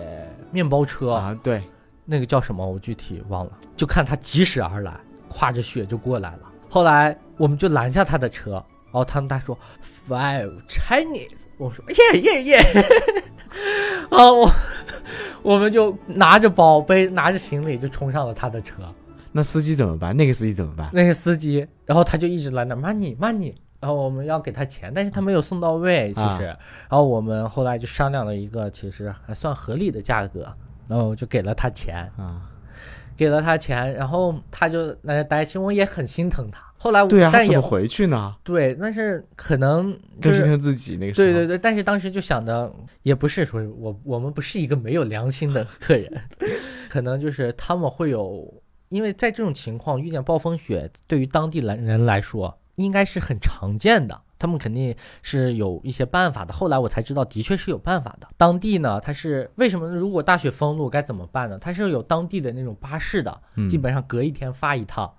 [0.52, 1.64] 面包车，啊，对，
[2.12, 2.70] 那个叫什么？
[2.70, 3.52] 我具体忘了。
[3.78, 6.40] 就看他疾驶而来，跨着雪就过来了。
[6.70, 12.58] 后来我们就拦下他的车，然后他们他说 Five Chinese，我说耶耶耶，
[14.12, 14.52] 啊我
[15.42, 18.76] 我们就拿着包背拿着行李就冲上了他的车。
[19.32, 20.16] 那司机怎么办？
[20.18, 20.90] 那个司机怎么办？
[20.92, 30.54] 那个司机，然后他就一直拦着 money money，然后我们要给他钱，但是他没有送到位，其实，然后我们后来就商量了一个其实还算合理的价格，
[30.92, 32.42] 然后就给了他钱，啊，
[33.16, 36.62] 给了他钱，然后他就在那待，其实我也很心疼他。
[36.76, 38.34] 后来我对啊，他但也怎么回去呢？
[38.44, 41.26] 对，但是可能就更心是疼自己那个时候。
[41.26, 42.70] 对对对，但是当时就想的
[43.04, 46.12] 也不是说我我们不是一个没有良心的客人，
[46.90, 48.54] 可能就是他们会有，
[48.90, 56.52] 因为在这种情况遇见暴风雪，对于当地来人来说应该是很常见的，他们肯定是有一些办法的。
[56.52, 58.28] 后来我才知道，的确是有办法的。
[58.36, 59.88] 当地呢，它是为什么？
[59.88, 61.60] 如果大雪封路该怎么办呢？
[61.60, 65.14] 它是有当地的那种巴士的，嗯基本上隔一天发一趟。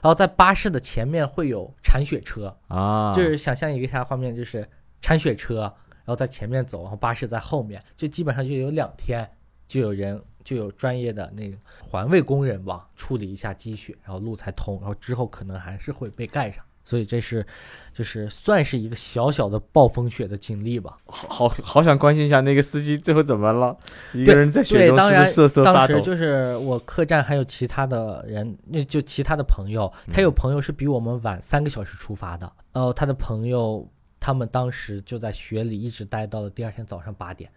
[0.00, 4.66] 然后在巴士的前面会有铲雪车，啊，就是想象一个啥画面，就是
[5.02, 9.28] 铲雪车，然后在前面走，然后巴士在后面，就基本上就有两天，
[9.68, 16.64] 就有人就有专业的那个环卫工人吧，处理一下积雪，然后路才通，然后之后可能还是会被盖上。
[16.86, 17.44] 所以这是，
[17.92, 20.96] 就是算是一个小小的暴风雪的经历吧。
[21.06, 23.76] 好好好想关心一下那个司机最后怎么了？
[24.14, 24.96] 一个人在雪中
[25.26, 25.74] 瑟瑟发抖？
[25.74, 33.86] 当时就是我客栈还有其他的人，那就其他的朋友，他嗯有朋友是比我们晚三个小时出发的，呃，他的朋友
[34.20, 37.50] 他们当时就在雪里一直待到了第二天早上八点，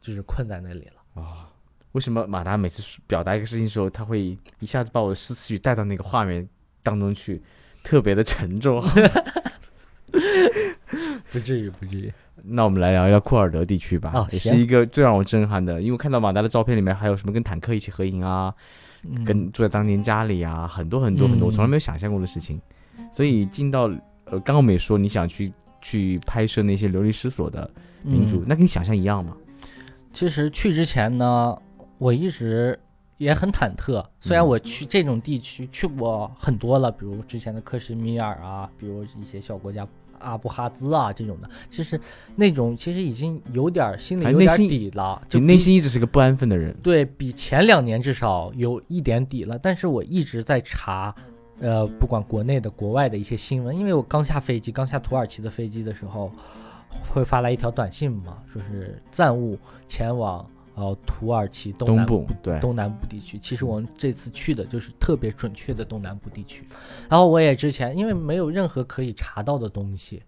[0.00, 1.22] 就是困在那里了。
[1.22, 1.50] 啊，
[1.92, 6.48] 为什么马达每次表达一个事情的时候，他会一下子把我的思绪带到那个画面
[6.82, 7.42] 当中去，
[7.82, 8.82] 特别的沉重？
[11.32, 12.12] 不至于，不至于。
[12.44, 18.52] 那我们来聊一聊库尔德地区吧，也是一个最让我震撼的，因为看到马达的照片里面还有什么跟坦克一起合影啊，
[19.08, 22.60] 嗯跟住在当年家里啊，很多很多很多，我嗯从来没有想象过的事情。
[23.10, 23.84] 所以进到
[24.24, 27.68] 呃，刚刚我们也说你想去去拍摄那些流离失所的
[28.02, 29.36] 民族，嗯那跟你想象一样吗？
[30.12, 31.56] 其实去之前呢，
[31.98, 32.78] 我一直
[33.22, 34.04] 也很忐忑。
[34.20, 39.86] 虽然嗯我去这种地区去过很多了，比如之前的克什米尔啊，比如一些小国家。
[40.24, 42.00] 阿布哈兹啊，这种的，其实
[42.36, 46.72] 那种其实已经有点儿心里有点底了，就你内心一直是个不安分的人。
[46.80, 51.12] 对比前两年至少有一点底了，但是我一直在查，
[51.58, 56.30] 呃，不管国内的、国外的一些新闻，因为我刚下飞机，刚下土耳其的飞机的时候，
[57.10, 59.58] 会发来一条短信嘛，说是暂勿
[59.88, 63.38] 前往呃土耳其东部对东南部地区。
[63.38, 66.64] 其实我们这次去的就是特别准确的东南部地区，
[67.08, 70.22] 然后我也之前因为没有任何可以查到的东西，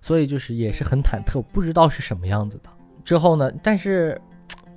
[0.00, 2.70] 所以就是也是很忐忑，不知道是什么样子的。
[3.04, 4.20] 之后呢，但是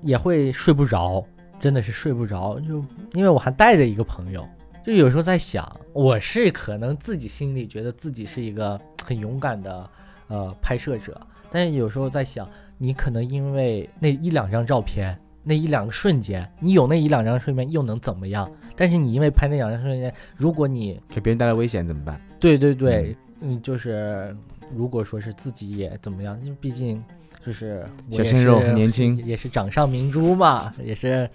[0.02, 1.26] 也会睡不着，
[1.60, 4.48] 真的是睡不着，就因为我还带着一个朋友，
[4.86, 9.90] 就有时候在想，我是可能自己心里觉得自己是一个很勇敢的
[10.28, 15.18] 呃拍摄者，但是有时候在想，你可能因为那一两张照片。
[15.50, 18.52] 那一两个瞬间，你有那一两张瞬间又能怎么样？
[18.76, 22.20] 但是你因为拍那两张瞬间，如果你给别人带来危险怎么办？
[22.38, 24.36] 对对对，嗯，就是
[24.76, 27.02] 如果说是自己也怎么样，就毕竟
[27.46, 31.30] 就是我也小鲜肉是年轻也是掌上明珠嘛，也是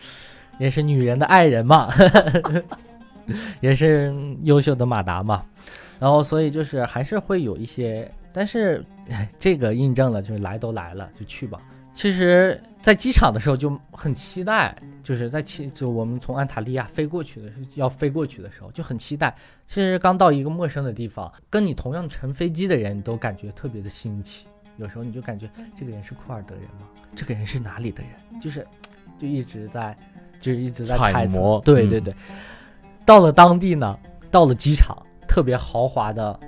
[0.58, 1.90] 也是女人的爱人嘛，
[3.62, 5.42] 也是优秀的马达嘛，
[5.98, 11.60] 然后所以就是还是会有一些，但是哎这个印证了，就是来都来了就去吧。
[11.94, 19.34] 其实，在机场的时候就很期待，就是在期就我们从安塔利亚飞过去的要飞过去的时候就很期待。
[19.66, 24.46] 其实刚到一个陌生的地方，跟你同样乘飞机的人都感觉特别的新奇。
[24.78, 26.88] 有时候你就感觉这个人是库尔德人吗？
[27.14, 28.40] 这个人是哪里的人？
[28.40, 28.66] 就是
[29.18, 29.94] 就一直在
[30.40, 31.58] 就是一直在揣猜测摩。
[31.58, 32.14] 嗯对对对。
[33.04, 33.98] 到了当地呢，
[34.30, 34.96] 到了机场，
[35.28, 36.40] 特别豪华的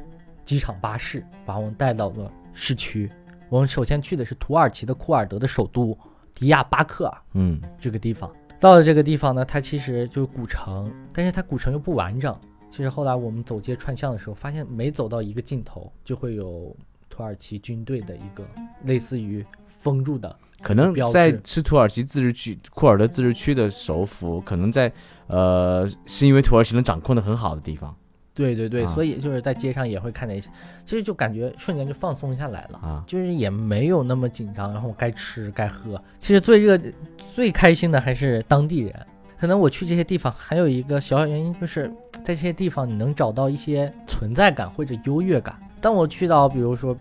[0.45, 3.11] 机场巴士把我们带到了市区。
[3.49, 5.97] 我们首先去的是土耳其的库尔德的首都
[6.35, 8.31] 迪亚巴克尔嗯，这个地方。
[8.61, 12.37] 到了这个地方呢，它其实就是古城，但是它古城又不完整。
[12.71, 16.75] 其实后来我们走街串巷的时候，发现每走到一个尽头，就会有
[17.09, 18.45] 土耳其军队的一个
[18.85, 24.91] 类似于封住的，可能在是土耳其自治区库尔德自治区的首府，可能在
[25.29, 27.95] 呃是因为土耳其能掌控的很好的地方
[28.35, 30.51] 对对对，啊所以就是在街上也会看见一些，
[30.85, 32.79] 其实就感觉瞬间就放松下来了。
[32.79, 33.05] 啊。
[33.07, 36.03] 就是也没有那么紧张，然后该吃该喝。
[36.19, 36.79] 其实最热、
[37.17, 38.95] 最开心的还是当地人。
[39.37, 41.89] 可能我去这些地方还有一个小小原因，就是
[42.25, 45.57] 在这些地方你能找到一些存在感或者优越感。
[45.81, 46.97] 当我去到比如说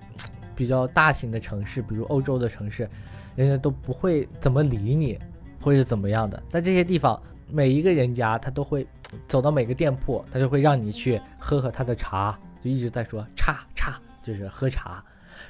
[0.56, 2.88] 比较大型的城市，比如欧洲的城市，
[3.36, 5.17] 人家都不会怎么理你，
[5.62, 6.41] 或者是怎么样的。
[6.50, 7.19] 在这些地方，
[7.50, 8.86] 每一个人家他都会
[9.28, 15.04] 走到每个店铺，他就会让你去喝喝他的茶，就一直在说茶茶，就是喝茶，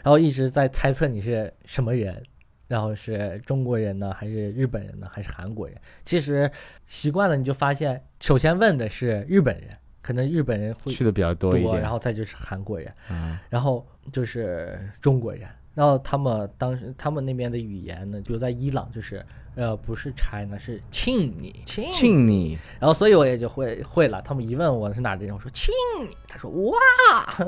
[0.03, 2.21] 然后一直在猜测你是什么人。
[2.65, 5.77] 然后是中国人呢，还是日本人呢，还是韩国人？
[6.03, 6.49] 其实
[6.87, 9.69] 习惯了，你就发现，首先问的是日本人，
[10.01, 15.47] 可能日本人会去的比较多一点，然后再就是韩国人，嗯然后就是中国人。
[15.75, 19.23] 然后他们当时他们那边的语言呢，就在伊朗就是
[19.55, 24.21] 呃不是 China 是庆你庆庆你，然后所以我也就会会了。
[24.21, 26.75] 他们一问我是哪儿的人，我说庆你，他说哇，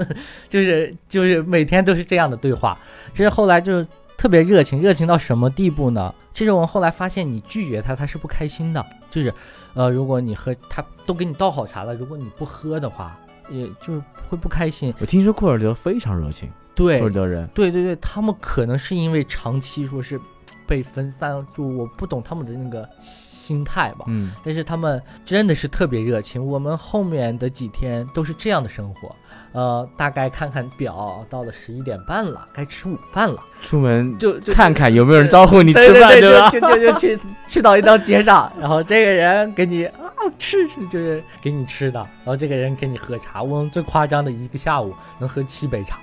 [0.48, 2.78] 就是就是每天都是这样的对话。
[3.14, 3.88] 其实后来就是
[4.18, 6.14] 特别热情，热情到什么地步呢？
[6.32, 8.86] 其实我们后来发现，你拒绝他，他是不开心的。
[9.10, 9.34] 就是
[9.74, 13.18] 呃，如果你喝，他都给你倒好茶了，如果你不喝的话，
[13.50, 14.94] 也就是会不开心。
[15.00, 20.20] 我听说库尔德非常热情，对库尔德人，对对对，他们可能是因为长期说是
[20.68, 24.06] 被分散，就我不懂他们的那个心态吧。
[24.08, 26.46] 嗯，但是他们真的是特别热情。
[26.46, 29.16] 我们后面的几天都是这样的生活，
[29.52, 43.44] 呃，大概看看表，到了十一点半了，该吃午饭了，出门就就看看有没有人招呼你吃对饭，就就就去去到一条街上，然后这个人给你啊吃，就是给你吃的，然后这个人给你喝茶。
[43.44, 46.00] 我们最夸张的一个下午能喝七杯茶，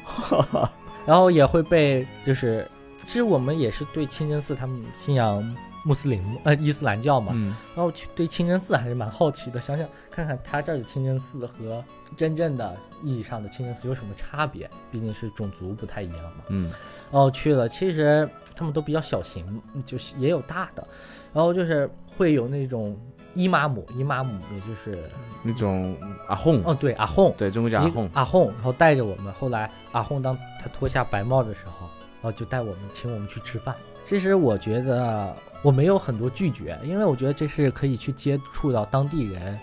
[1.05, 2.67] 然后也会被就是，
[3.05, 11.85] 其实我们也是对清真寺他们信仰穆斯林呃伊斯兰教嘛，嗯，然后去对清真寺还是蛮好奇的，想想看看他这儿的清真寺和
[12.17, 16.45] 真正的意义上的清真寺有什么差别，毕竟是种族不太一样嘛。
[16.49, 16.71] 嗯，
[17.11, 20.87] 然后去了，其实他们都比较小型，就是也有大的，
[21.33, 22.97] 然后就是会有那种
[23.35, 25.11] 伊玛姆，伊玛姆也就是
[25.43, 25.97] 那种
[26.29, 31.89] 阿訇，哦对阿訇，对中国叫阿訇，阿訇，然后带着我们，后来阿訇当他脱下白帽的时候，
[32.23, 33.75] 然后就带我们请我们去吃饭。
[34.05, 39.59] 其实我觉得我没有很多拒绝，因为我觉得这是可以去接触到当地人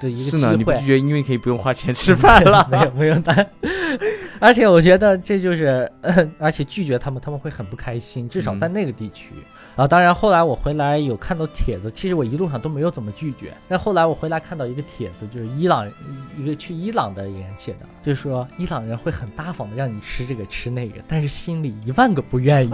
[0.00, 0.64] 的一个机会是呢，你。
[0.80, 2.66] 拒绝，因为可以不用花钱吃饭了。
[2.72, 3.50] 没有没有，但
[4.40, 5.90] 而且我觉得这就是，
[6.38, 9.34] 而且拒绝他们，他们会很不开心，至少在那个地区。
[9.34, 13.52] 然后当然后来我回来有看到帖子，其实我一路上都没有怎么拒绝。
[13.66, 15.90] 但后来我回来看到一个帖子，就是伊朗
[16.38, 22.70] 一个去伊朗的人写的，就是说伊朗人会很大方的让你吃这个吃那个，但是心里一万个不愿意。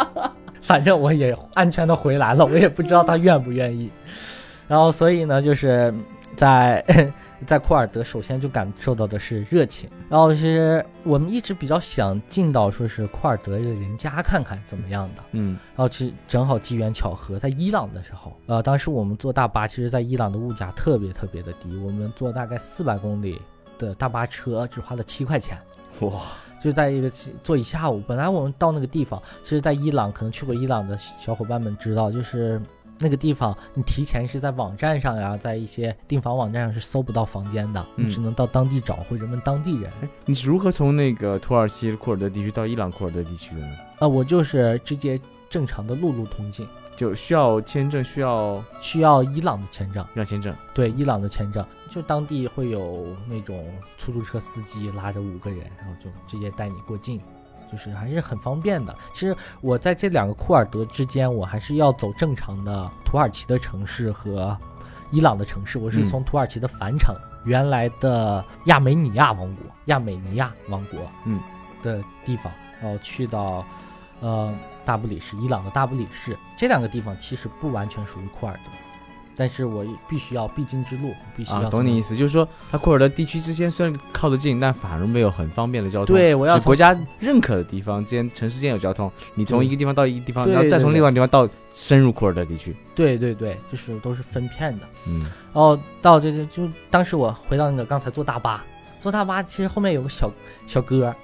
[0.62, 3.90] 反正我也安全的回来了，我也不知道他愿不愿意。
[4.66, 5.94] 然后所以呢，就是
[6.36, 6.84] 在
[7.46, 9.88] 在库尔德，首先就感受到的是热情。
[10.08, 15.22] 然后其实我们一直比较想进到说是库尔德的人家看看怎么样的。
[15.32, 23.40] 嗯然后其实正好机缘巧合，在伊朗的时候，呃，当时我们坐大巴，其实在伊朗的物价特别特别的低，我们坐大概四百公里
[23.78, 25.58] 的大巴车只花了七块钱。
[26.00, 26.22] 哇，
[26.60, 27.10] 就在一个
[27.42, 28.00] 坐一下午。
[28.06, 32.60] 本来我们到那个地方，其实，在伊朗可能去过伊朗的小伙伴们知道，就是
[33.00, 39.90] 那个地方，你提前是在网站上呀，在一些订房网站上是搜不到房间的，嗯你只能到当地找或者问当地人。
[40.24, 43.76] 你是如何从那个土耳其库尔德地区到伊朗库尔德地区的呢？
[44.00, 50.04] 啊，我就是直接正常的陆路通进，就需要签证，需要需要伊朗的签证。
[50.14, 50.54] 要签证。
[50.74, 57.20] 对，伊朗的签证，就当地会有那种出租车司机拉着五个人，然后就直接带你过境，
[57.70, 58.94] 就是还是很方便的。
[59.12, 64.56] 其实我在这两个库尔德之间，我还是要走正常的土耳其的城市和
[65.10, 65.78] 伊朗的城市。
[65.78, 71.40] 我是嗯从土耳其的凡城，原来的亚美尼亚王国，亚美尼亚王国，嗯
[71.82, 72.52] 的地方，
[72.82, 73.64] 然后去到
[74.20, 74.54] 呃
[74.84, 78.70] 大不里士，伊朗的大不里士这两个地方其实不完全属于库尔德。
[79.38, 82.02] 但是我必须要必经之路，必须要、啊，懂你意。
[82.02, 86.16] 思，就是说，它库尔德地区之间虽然靠得近，但反而没有很方便的交通。
[86.16, 89.10] 对我要国家认可的地方间，城市间有交通。
[89.36, 92.74] 你从一个地方到一个地方，对然后再从另外一个地方到深入库尔德地区。
[92.96, 94.88] 对对对，就是都是分片的。
[95.06, 98.64] 嗯然后到这个就当时我回到那个刚才坐大巴，
[98.98, 100.28] 坐大巴其实后面有个小
[100.66, 101.14] 小哥，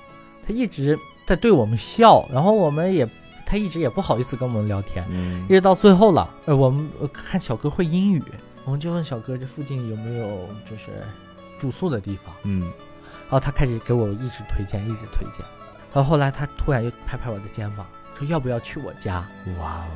[0.46, 0.96] 他一直
[1.26, 3.08] 在对我们笑，然后我们也
[3.54, 8.20] 他一直也不好意思跟我们聊天，嗯一直到最后了，呃，我们呃看小哥会英语，
[8.64, 11.04] 我们就问小哥这附近有没有就是
[11.56, 15.46] 住宿的地方，嗯，然后他开始给我一直推荐，一直推荐，
[15.92, 19.24] 然后后来他突然又拍拍我的肩膀，说要不要去我家？
[19.60, 19.86] 哇哦，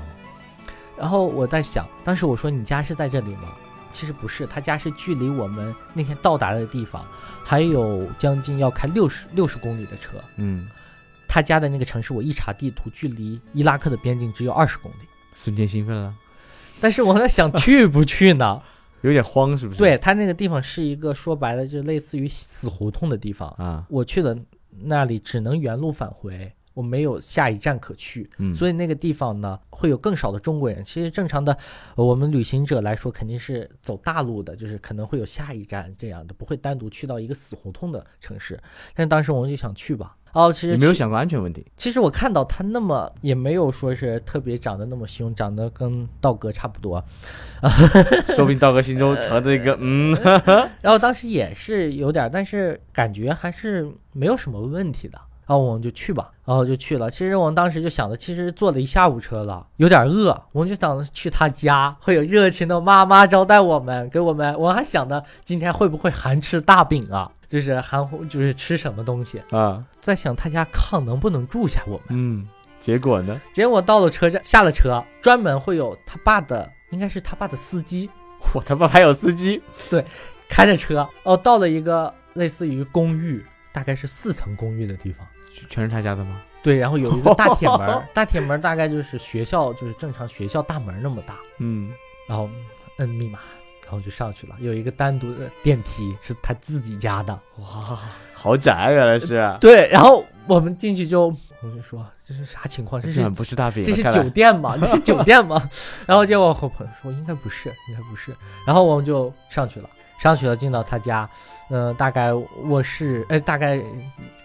[0.96, 3.48] 然后我在想，当时我说你家是在这里吗？
[3.90, 7.04] 其实不是，他家是距离我们那天到达的地方
[7.42, 10.12] 还有将近要开六十六十公里的车。
[10.36, 10.68] 嗯，
[11.28, 14.96] 他家的那个城市，我一查地图，距离伊拉克的边境只有二十公里。
[15.34, 16.12] 瞬间兴奋了，
[16.80, 18.60] 但是我在想去不去呢？
[19.02, 19.78] 有点慌，是不是？
[19.78, 23.48] 对他那个地方是一个说白了就类似于死胡同的地方。
[23.50, 24.36] 啊，我去了
[24.82, 30.84] 那里只能原路返回，我没有下一站可去，嗯，所以那个地方呢会有更少的中国人。
[30.84, 31.58] 其实正常的
[31.96, 38.56] 呃我们旅行者来说，肯定是走大路的，就是可能会有下一站这样的，不会单独去到一个死胡同的城市。
[38.94, 40.14] 但当时我们就想去吧。
[40.34, 41.66] 哦，其实去你没有想过安全问题？
[41.76, 47.02] 其实我看到他那么也没有说是特别长得那么凶，长得跟道哥差不多。
[48.36, 50.14] 说不定道哥心中藏着一个嗯，
[50.80, 55.18] 然后当时也是有点儿，但是感觉还是没有什么问题的。
[55.48, 57.10] 然后我们就去吧，然后就去了。
[57.10, 64.54] 其实我们当时就想着，其实坐了一下午车了，有点饿，我们就想着去他家会有热情的妈妈招待我们，给我们。
[64.58, 69.42] 我还想着今天会不会含吃大饼啊，就是含糊，就是吃什么东西。
[69.50, 72.02] 啊，在想他家炕能不能住下我们。
[72.10, 72.46] 嗯，
[72.78, 73.40] 结果呢？
[73.50, 78.10] 结果到了车站，下了车，专门会有他爸的，应该是他爸的司机
[78.52, 80.04] 我他妈还有司机，对
[80.46, 83.42] 开着车，哦，到了一个类似于公寓，
[83.72, 85.26] 大概是四层公寓的地方。
[85.68, 86.40] 全是他家的吗？
[86.62, 91.92] 对，然后有一个大铁门， 大铁门大概就是学校，就是正常学校大门那么大，嗯，
[92.26, 92.48] 然后
[92.98, 93.38] 摁密码，
[93.84, 94.56] 然后就上去了。
[94.58, 97.98] 有一个单独的电梯是他自己家的，哇，
[98.34, 101.26] 豪宅啊原来是，对，然后我们进去就，
[101.62, 103.00] 我就说这是啥情况？
[103.00, 104.76] 这是不是大饼了，这是酒店吗？
[104.80, 105.70] 这是酒店吗？
[106.06, 108.34] 然后结果我和朋友说应该不是，应该不是。
[108.66, 109.88] 然后我们就上去了，
[110.18, 111.28] 上去了，进到他家，
[111.70, 113.80] 嗯、大概卧室，哎，大概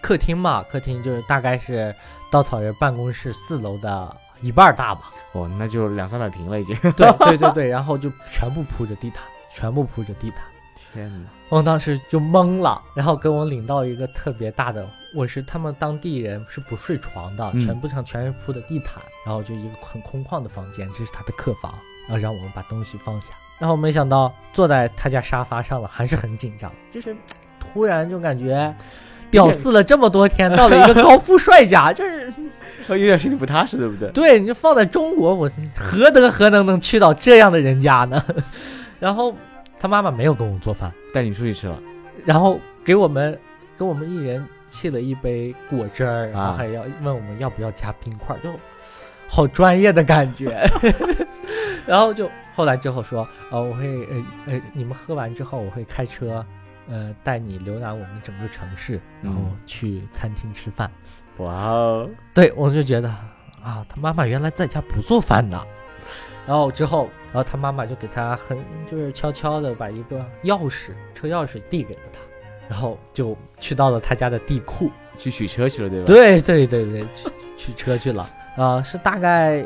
[0.00, 1.94] 客厅嘛，客厅就是大概是
[2.30, 5.12] 稻草人办公室四楼的一半儿大吧。
[5.32, 6.76] 哦，那就两三百平了已经。
[6.96, 10.44] 对对对对，然后就全部铺着地毯，全部铺着地毯。
[10.92, 21.74] 天哪，我当时就懵了，然后给我领到一个特别大的，卧室他们当地人是不睡床的，嗯全部上全是铺的地毯，然后就一个很空旷的房间，这是他的客房，
[22.06, 23.28] 然后让我们把东西放下，
[23.64, 27.16] 然后没想到坐在他家沙发上了，还是很紧张，就是
[27.58, 28.74] 突然就感觉
[29.30, 32.30] 屌丝了这么多天，到了一个高富帅家，就是
[32.90, 34.10] 有点心里不踏实，对不对？
[34.10, 38.22] 对，你就放在中国，我何德何能能去到这样的人家呢？
[39.00, 39.34] 然后
[39.80, 40.92] 他妈妈没有给我们做饭。
[41.14, 41.80] 带你出去吃了，
[42.26, 43.38] 然后给我们
[43.78, 48.50] 给我们一人沏了一杯果汁儿，然后啊还要问我们要不要加冰块，就
[49.26, 50.68] 好专业的感觉。
[51.86, 56.44] 然后就后来之后说，呃，我会呃呃，你们喝完之后，我会开车，
[56.88, 60.90] 呃，带你浏览我们整个城市，然后嗯去餐厅吃饭。
[61.38, 63.08] 哇哦，对我就觉得
[63.62, 65.60] 啊，他妈妈原来在家不做饭呢。
[66.46, 68.56] 然后之后，然后他妈妈就给他很
[68.90, 72.20] 就是悄悄的把一个钥匙车钥匙递给了他，
[72.68, 74.90] 然后就去到了他家的地库。
[75.16, 79.64] 去取车去了，对吧？，对对对对，取取车去了啊、是大概。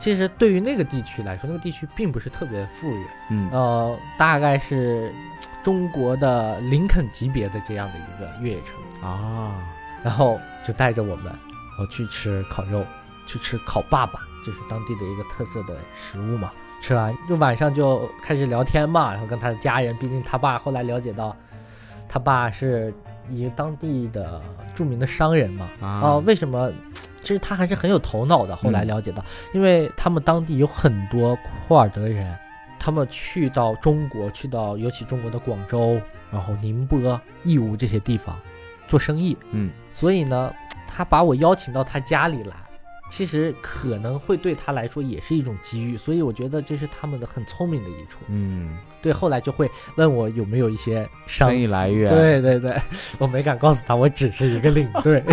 [0.00, 5.12] 其实对于那个地区来说，那个地区并不是特别富裕，嗯，呃，大概是
[5.62, 9.06] 中国的林肯级别的这样的一个越野车。
[9.06, 9.62] 啊，
[10.02, 12.84] 然后就带着我们，然后去吃烤肉，
[13.26, 16.50] 去吃烤爸爸，这是当地的一个特色的食物嘛。
[16.82, 21.36] 吃完就晚上就开始聊天嘛，然后跟他的家人，毕竟他爸后来了解到，
[22.08, 22.92] 他爸是
[23.28, 24.40] 一个当地的
[24.74, 25.68] 著名的商人嘛。
[25.78, 26.72] 啊啊、为什么？
[27.20, 28.56] 其实他还是很有头脑的。
[28.56, 31.36] 后来嗯了解到，因为他们当地有很多
[31.68, 32.36] 库尔德人，
[32.78, 36.00] 他们去到中国，去到尤其中国的广州，
[36.32, 38.38] 然后宁波、义乌这些地方
[38.88, 39.36] 做生意。
[39.50, 40.52] 嗯，所以呢，
[40.86, 42.54] 他把我邀请到他家里来，
[43.10, 45.96] 其实可能会对他来说也是一种机遇。
[45.96, 48.20] 所以我觉得这是他们的很聪明的一处。
[48.28, 52.80] 嗯，对，后来就会问我有没有一些商生意来源，，对对对，
[53.18, 55.22] 我没敢告诉他，我只是一个领队。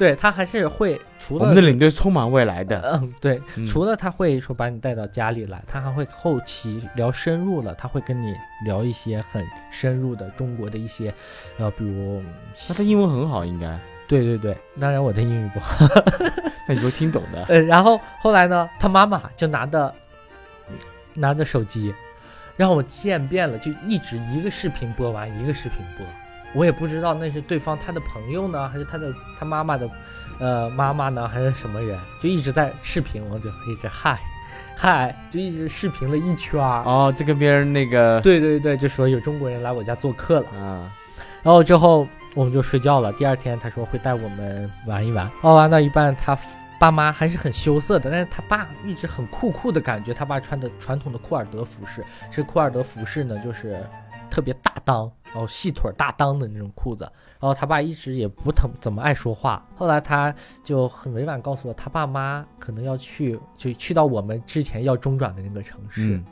[0.00, 3.66] 对他还是会除了我们的领队充满未来的，嗯，对，嗯。
[3.66, 8.34] 除了他会说把你带到家里来，他还会后期聊深入了，他会跟你
[8.64, 11.12] 聊一些很深入的中国的一些，
[11.58, 12.22] 呃，比如，
[12.70, 13.78] 那他英文很好，应该，
[14.08, 15.84] 对对对，当然我的英语不好，
[16.66, 19.94] 那你都听懂的， 呃，然后后来呢，他妈妈就拿着
[21.14, 21.94] 拿着手机，
[22.56, 26.06] 让我见遍了，就一直一个视频播完一个视频播，
[26.54, 29.88] 我也不知道那是对方他的朋友呢，还是他的他妈妈的，
[30.38, 34.18] 呃，妈妈呢，还是什么人，就一直在视频，我就一直嗨
[34.76, 36.82] 嗨，就一直视频了一圈儿。
[36.84, 40.90] 哦，就跟别人那个，对对对，就说有中国人来我家做客了，嗯，
[41.42, 43.12] 然后之后我们就睡觉了。
[43.12, 46.36] 第二天他说会带我们玩一玩，哦，玩到一半他
[46.78, 50.14] 爸妈还是很羞涩的，但是他爸一直很酷酷的感觉。
[50.14, 53.84] 他爸穿的传统的库尔德服饰，是库尔德服饰呢，就是
[54.30, 57.04] 特别大裆，然后细腿大裆的那种裤子。
[57.40, 66.14] 然后他爸一直也不怎怎么爱说话，后来他就很委婉告诉我，他爸妈可能要去，就去到我们之前要中转的那个城市。
[66.14, 66.24] 嗯，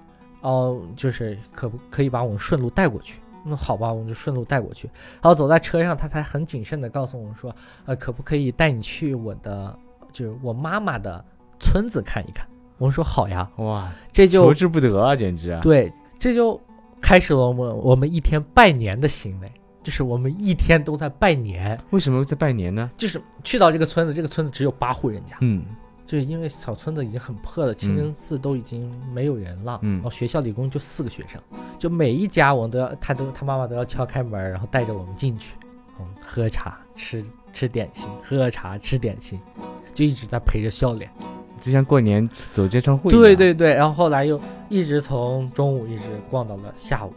[0.43, 3.21] 哦，就是可不可以把我们顺路带过去？
[3.45, 4.89] 那好吧，我们就顺路带过去。
[5.15, 7.55] 然后走在车上，他才很谨慎的告诉我们说，
[7.87, 9.75] 呃，可不可以带你去我的，
[10.13, 11.25] 就是我妈妈的
[11.59, 12.47] 村子看一看？
[12.77, 15.61] 我们说好呀，哇，这就求之不得啊，简直啊！
[15.63, 16.61] 对，这就
[17.01, 22.91] 开始了我们我们一天拜年的行为，就是我们一天都在拜年，为什么在拜年呢？
[22.97, 25.65] 就是去到这个村子，这个村子只有八户人家，嗯。
[26.07, 31.39] 就是因为小村子已经很破了，清真寺都已经没有人了，嗯然后学校里共就四个学生，
[31.79, 35.55] 就每一家我们都要，他都他妈妈都要敲开门，然后带着我们进去，
[36.01, 37.23] 嗯，喝茶吃
[37.53, 39.39] 吃点心，喝茶吃点心，
[39.93, 41.11] 就一直在陪着笑脸。
[41.61, 43.23] 就像过年走街串户一样。
[43.23, 47.13] 对对对，然后后来又一直从中午一直逛到了下午，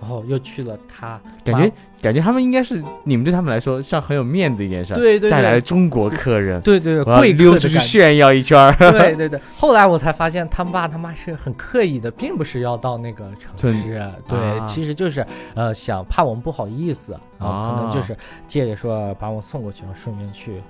[0.00, 5.12] 然后又去了他感觉感觉他们应该是你们对他们来说像很有面子一件事对。
[5.12, 7.78] 对对带来了中国客人，对对对贵溜出去。
[7.78, 8.74] 炫耀一圈儿。
[8.76, 18.16] 对对对，后来我才发现他爸他妈是很刻意的，并不是要到那个城市，对，啊其实就是呃想怕我们不好意思，然后可能就啊是
[18.48, 20.62] 借着说把我送过去，然后顺便去呃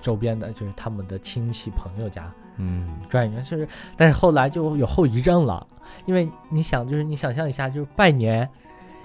[0.00, 5.64] 周边的就是他们的亲戚朋友家嗯，转一圈，就是，但是后来就有后遗症了，
[6.06, 8.48] 因为你想，就是你想象一下，就是拜年，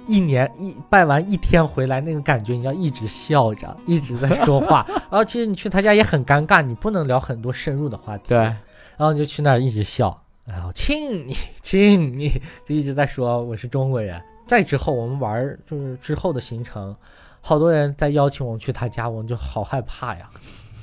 [0.07, 12.29] 一年一拜完一天回来那个感觉，你要一直笑着，一直在说话， 然后其实你去他家也很尴尬，你不能聊很多深入的话题，对，然后你就去那儿一直笑，然后亲你 亲你，
[12.65, 14.19] 就一直在说我是中国人。
[14.45, 16.93] 再之后我们玩儿就是之后的行程，
[17.39, 20.29] 好多人在邀请我们去他家，我们就好害怕呀，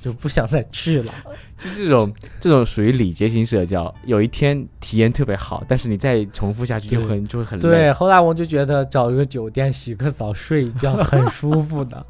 [0.03, 1.13] 就不想再去了。
[1.59, 7.63] 就这种这种属于礼节型社交，有一天体验特别好，但是你再重复下去就很就会很累。
[7.63, 12.07] 对，后来我就觉得找一个酒店洗个澡睡一觉很舒服的。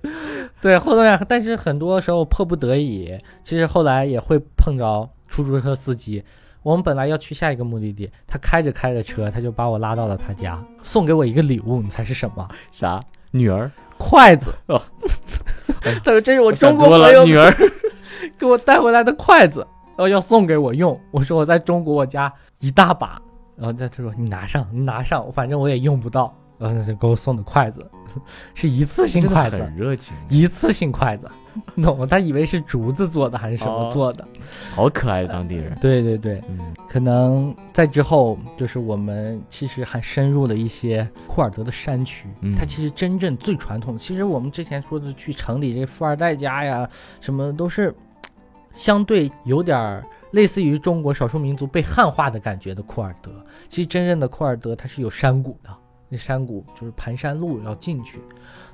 [0.60, 6.24] 对，后来但是很多时候迫不得已，其实后来也会碰着出租车司机。
[6.62, 12.48] 我们本来要去下一个目的地，他开着开着车，他就把我拉到了他家，送给我一个礼物，你猜是什么？
[12.70, 12.98] 啥
[13.32, 13.70] 女儿？
[14.04, 14.54] 筷子。
[14.66, 14.80] 哦
[16.04, 17.54] 他说这是我中国，朋友女儿。
[18.38, 20.98] 给我带回来的筷子，然后要送给我用。
[21.10, 23.18] 我说我在中国我家一大把，
[23.56, 26.34] 然后他他说你拿上，你拿上，反正我也用不到。
[26.58, 27.84] 然后他就给我送的筷子，
[28.54, 31.28] 是一次性筷子，很热情，一次性筷子，
[31.82, 32.06] 懂吗？
[32.06, 34.26] 他以为是竹子做的还是什么哦做的？
[34.72, 35.76] 好可爱的当地人。
[35.80, 42.28] 对对对，嗯，可能在之后，就是我们其实还深入了一些库尔德的山区。
[42.40, 46.88] 嗯它其实真正最传统，其实我们之前说的去城里这富二代家呀，
[47.20, 47.94] 什么都是
[48.72, 53.30] 相对有点儿类似于中国少数民族被汉化的感觉的库尔德。
[53.68, 55.70] 其实真正的库尔德它是有山谷的，
[56.08, 58.20] 那山谷就是盘山路要进去，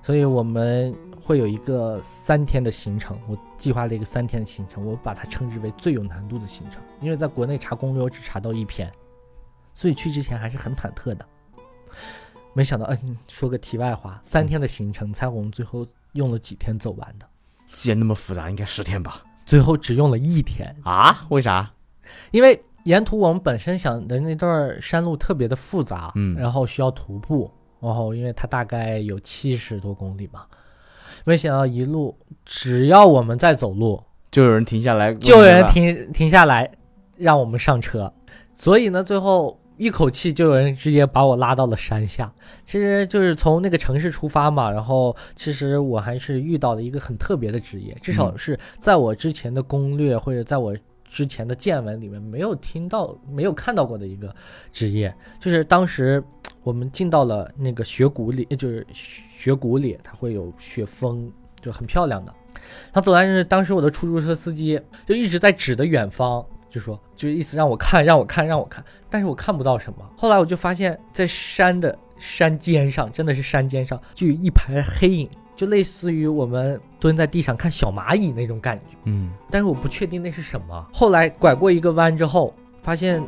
[0.03, 3.19] 所以我们会有一个三天的行程。
[3.29, 8.93] 我计划了一个三天的行程，我把它称之为最有难度的行程，因为在国内查攻略我只查到一篇，
[9.73, 11.27] 所以去之前还是很忐忑的。
[12.53, 17.29] 没想到，嗯，说个题外话，三天的行程，猜我们最后用了几天走完的？
[17.73, 19.23] 既然那么复杂，应该十天吧？
[19.47, 21.27] 最后只用了一天，啊？
[21.31, 21.73] 为啥？
[22.33, 27.51] 因为沿途我们本身想的那段山路特别的复杂，嗯然后需要徒步，
[27.81, 30.47] 然后因为它大概有七十多公里嘛，
[31.25, 35.67] 没想到一路只要我们在走路，就有人停下来，就有人。
[35.67, 36.71] 停停下来
[37.17, 38.13] 让我们上车，
[38.55, 42.33] 所以呢，最后一口气就有人直接把我拉到了山下。
[42.65, 50.75] 其实就是从那个城市出发嘛，然后其实我还是遇到了一个很特别的职业，至少嗯是在我之前的攻略或者在我
[51.11, 54.33] 之前的见闻里面没有听到、没有看到过的一个
[54.73, 56.23] 职业，就是当时
[56.63, 61.31] 我们进到了那个雪谷里，就是雪谷里，它会有雪峰，
[61.61, 62.33] 就很漂亮的。
[62.93, 70.09] 他走完是当时我的出租车司机就一直在指着远方，就说就意思让我看，让我看，让我看，但是我看不到什么。
[70.17, 75.29] 后来我就发现，在山的山尖上，真的是山尖上，就有一排黑影，
[75.61, 78.97] 就类似于我们蹲在地上看小蚂蚁那种感觉。
[79.05, 80.87] 嗯，但是我不确定那是什么。
[80.91, 83.23] 后来拐过一个弯之后，发现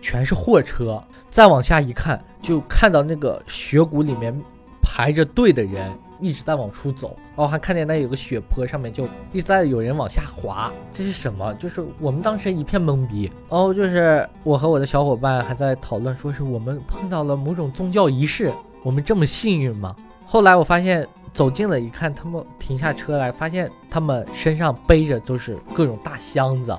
[0.00, 4.34] 全是货车，再往下一看，就看到那个雪谷里面
[4.80, 11.52] 排着队的人一直在往出走，然后还看见那有个雪坡上面就一直在有人往下滑，这是什么？
[11.56, 13.30] 就是我们当时一片懵逼。
[13.50, 18.50] 然后就是我和我的小伙伴还在讨论，说是我们碰到了某种宗教仪式，
[18.82, 19.94] 我们这么幸运吗？
[20.24, 26.76] 后来我发现走近了一看，他们停下车来，发现他们身上背着都是各种大箱子，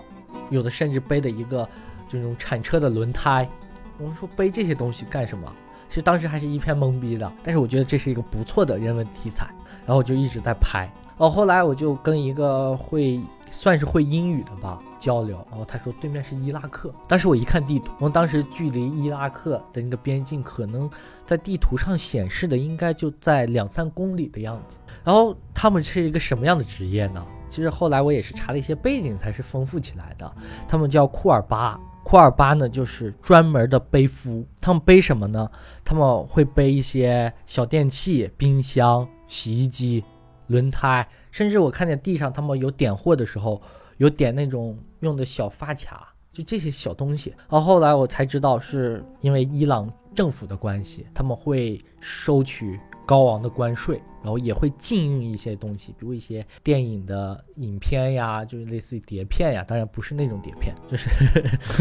[0.49, 1.67] 有的甚至背的一个
[2.07, 3.47] 这种铲车的轮胎。
[3.97, 5.51] 我们说背这些东西干什么？
[5.87, 9.47] 其实当时还是一片懵逼的，但是我觉得这是一个不错的人文题材，
[9.85, 10.89] 然后我就一直在拍。
[11.17, 13.21] 哦后来我就跟一个会
[13.51, 20.87] 算是会英语的吧交流，然后他说对面是伊拉克，当时我一看地图，我当时距离伊拉克的那个边境可能
[21.25, 24.77] 在地图上显示的应该就在两三公里的样子。
[25.03, 27.25] 然后他们是一个什么样的职业呢？
[27.49, 30.31] 其实后来我也是查了一些背景才是丰富起来的。
[30.67, 34.45] 他们叫库尔巴，库尔巴呢就是专门的背夫。
[34.61, 35.49] 他们背什么呢？
[35.83, 40.03] 他们会背一些小电器、冰箱、洗衣机、
[40.47, 43.59] 轮胎，甚至我看见地上他们有点货的时候，
[43.97, 47.29] 有点那种用的小发卡，就这些小东西。
[47.49, 52.79] 然后后来我才知道，是因为伊朗政府的关系，他们会收取
[53.11, 54.01] 高昂的关税。
[54.23, 61.09] 然后也会禁运一些东西，比如一些电影的影片呀，就是类似于碟片呀，当然不是那种碟片，就是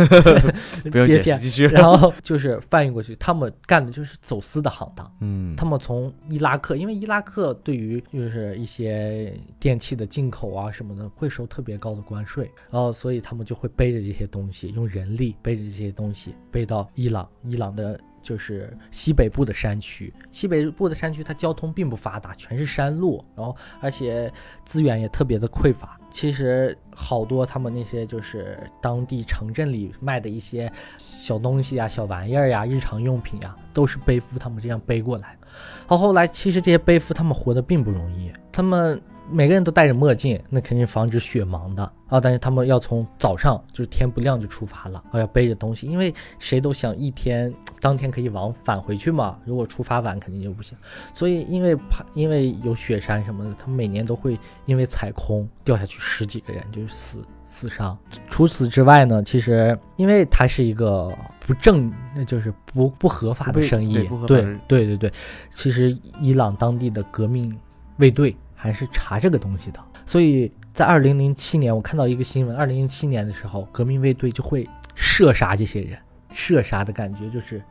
[0.89, 1.67] 不用解释，继续。
[1.67, 5.07] 然后就是翻译过去，他们干的就是走私的行当。
[5.21, 18.01] 嗯，他们从伊拉克，因为伊拉克对于就是一些电器的进口啊什么的会收特别高的关税，然后所以他们就会背着这些东西，用人力背着这些东西背到伊朗，伊朗的。
[18.23, 24.33] 就是西北部的山区，西北部的山区它交通并不发达，全是山路，然后而且
[24.65, 25.99] 资源也特别的匮乏。
[26.11, 35.39] 其实好多他们那些就是当地城镇里卖的一些小东西啊、小玩意儿呀、日常用品呀，都是背夫他们这样背过来。
[35.87, 39.01] 好，后来其实这些背夫他们活得并不容易，他们。
[39.33, 42.21] 每个人都戴着墨镜，那肯定防止雪盲的啊。
[42.21, 49.39] 但是他们要从早上就是天不亮就出发了，啊，要背着东西，因为谁都想一天当天可以往返回去嘛。
[49.45, 50.77] 如果出发晚肯定就不行。
[51.15, 57.97] 所以因为怕因为有雪山什么的，他们每年都会因为踩空掉下去十几个人，就是死死伤。
[58.29, 65.13] 除此之外呢，其实因为它是一个不正，那就是不不合法的生意，对对对对。
[65.51, 67.57] 其实伊朗当地的革命
[67.99, 68.37] 卫队。
[68.63, 75.99] 还是查这个东西的，所以在二零零七年，我看到一个新闻，二零零七年的时候，革命卫队就会射杀这些人，
[76.31, 77.63] 射杀的感觉就是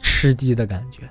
[0.00, 1.08] 吃鸡的感觉，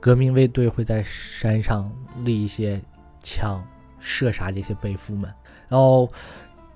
[0.00, 1.92] 革命卫队会在山上
[2.24, 2.80] 立一些
[3.22, 3.62] 枪，
[4.00, 5.30] 射杀这些背夫们。
[5.68, 6.10] 然后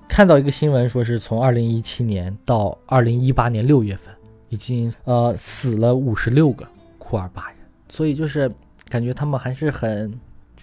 [0.07, 4.13] 看到一个新闻，说是从二零一七年到二零一八年六月份，
[4.49, 6.67] 已经呃死了五十六个
[6.99, 7.57] 库尔巴人，
[7.89, 8.47] 所以就是
[8.89, 10.13] 感觉他们还是很。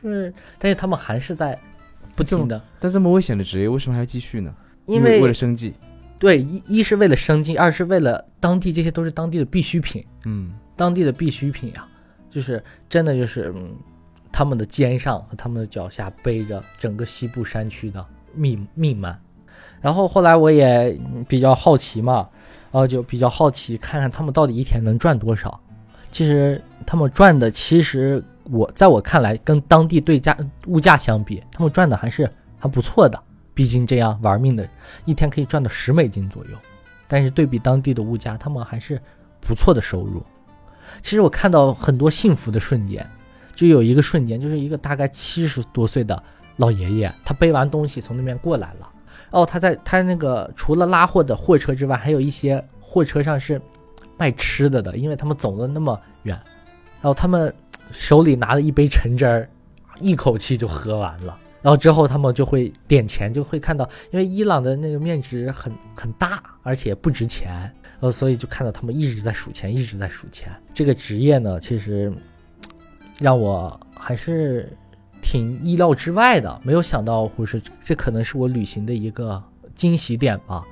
[0.03, 1.59] 就是，但是他们还是在
[2.17, 2.61] 不停的。
[2.79, 4.55] 但这么危险的职业，为什么还要继续呢？
[4.87, 5.75] 因为为了生计。
[6.19, 10.05] 对，一一是为了生计，二是为了当地，这些都是当地的必需品。
[10.25, 11.87] 嗯，当地的必需品呀，
[12.29, 13.75] 就是真的就是，嗯，
[14.31, 19.19] 他们的肩上和他们的脚下背着整个西部山区的命命脉。
[19.81, 22.29] 然后后来我也比较好奇嘛，
[22.71, 25.59] 然后就比较好奇看看他们到底一天能赚多少。
[26.13, 28.23] 其实他们赚的其实。
[28.51, 30.37] 我在我看来，跟当地对价
[30.67, 33.21] 物价相比，他们赚的还是还不错的。
[33.55, 34.67] 毕竟这样玩命的，
[35.05, 36.51] 一天可以赚到十美金左右。
[37.07, 39.01] 但是对比当地的物价，他们还是
[39.41, 40.23] 不错的收入。
[41.03, 43.07] 其实我看到很多幸福的瞬间，
[43.55, 46.23] 就有一个瞬间，就是一个大概七十多岁的
[46.57, 48.91] 老爷爷，他背完东西从那边过来了。
[49.31, 53.61] 哦，他在他那个除了拉货的货车之外，还有一些货车上是
[54.17, 56.35] 卖吃的的，因为他们走了那么远，
[57.01, 57.55] 然后他们。
[57.91, 59.49] 手里拿了一杯橙汁儿，
[60.01, 61.38] 一口气就喝完了。
[61.62, 67.70] 然后之后他们就会点钱，就会看到，因为伊朗的那个面值很很大，而且不值钱，
[68.01, 70.51] 呃，所以就看到他们一直在数钱，一直在数钱。
[70.72, 72.11] 这个职业呢，其实
[73.18, 74.74] 让我还是
[75.20, 79.43] 挺意料之外的，没有想到，或是这可能是我旅行的一个
[79.74, 80.64] 惊喜点吧。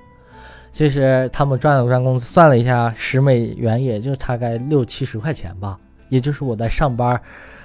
[0.72, 5.78] 其实他们赚了赚工资，算了一下，十美元也就大概六七十块钱吧。
[6.08, 7.20] 也就是我在上班，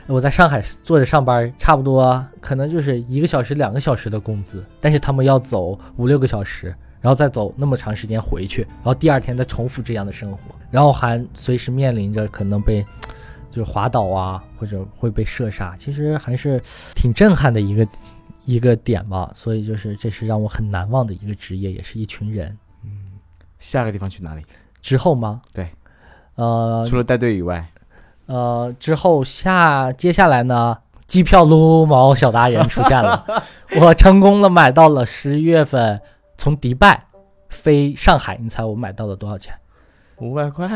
[0.07, 4.65] 我在上海坐着上班，差不多可能就是一个小时、两个小时的工资。
[4.81, 10.39] 但是他们要走五六个小时，然后再走那么长时间回去，然后第二天再重复这样的生活，
[10.69, 12.85] 然后还随时面临着可能被
[13.49, 15.75] 就是滑倒啊，或者会被射杀。
[15.77, 16.61] 其实还是
[16.95, 17.87] 挺震撼的一个
[18.45, 19.31] 一个点吧。
[19.35, 22.57] 所以就是这是让我很难忘的一个职业，也是一群人。
[22.83, 22.89] 嗯，
[23.59, 24.43] 下个地方去哪里？
[24.81, 25.41] 之后吗？
[25.53, 25.69] 对，
[26.35, 27.65] 呃，除了带队以外。
[28.26, 33.26] 呃，之后下接下来呢，机票撸毛小达人出现了，
[33.82, 36.01] 我成功的买到了十一月份
[36.38, 37.05] 从迪拜
[37.49, 39.53] 飞上海，你猜我买到了多少钱？
[40.17, 40.67] 五百块？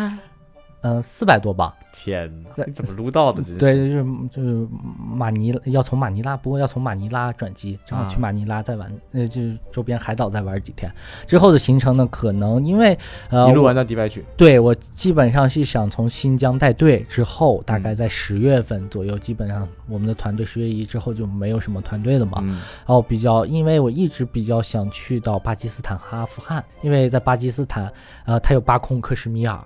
[0.81, 1.75] 嗯，四百多吧。
[1.93, 3.41] 天哪，对你怎么撸到的？
[3.41, 4.67] 这是对，就是就是
[5.15, 10.91] 马尼要从马尼拉，不过要从马尼拉转机，正好去啊马尼拉再玩，呃，就是周边海岛再玩几天。
[11.25, 12.95] 之后的行程呢，可能因为
[13.29, 14.23] 呃，一路玩到迪拜去。
[14.35, 22.37] 对我基本上是想从新疆带队之后，大嗯概在十月份左右，基本上我们的团队十月一之后就没有什么团队了嘛。
[22.41, 27.91] 嗯然后比较，因为我一直比较想去到巴基斯坦和阿富汗，因为在巴基斯坦，
[28.25, 29.57] 呃，它有巴控克什米尔，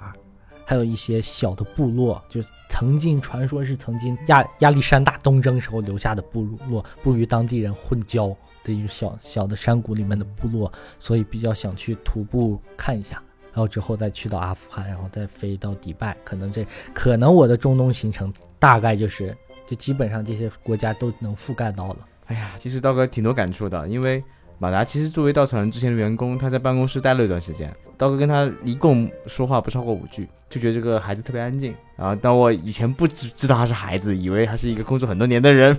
[0.72, 8.30] 还有一些小的部落，就曾经传说是曾经亚亚历山大东征时候留下的部落，不与当地人混交
[8.64, 13.22] 的一个小小的山谷里面的部落，所以比较想去徒步看一下。
[13.52, 19.36] 然后之后再去到阿富汗，然后再飞到迪拜，可能这可能我的中东行程大概就是，
[19.68, 21.98] 就基本上这些国家都能覆盖到了。
[22.28, 24.24] 哎呀，其实刀哥挺多感触的，因为
[24.62, 27.76] 马达其实作为稻草人之前的员工，他在办公室待了一段时间。
[27.97, 31.74] 刀哥跟他一共说话不超过五句，就觉得这个孩子特别安静。
[31.97, 35.76] 然后当我以前不知知道他是孩子，以为他是一个工作很多年的人，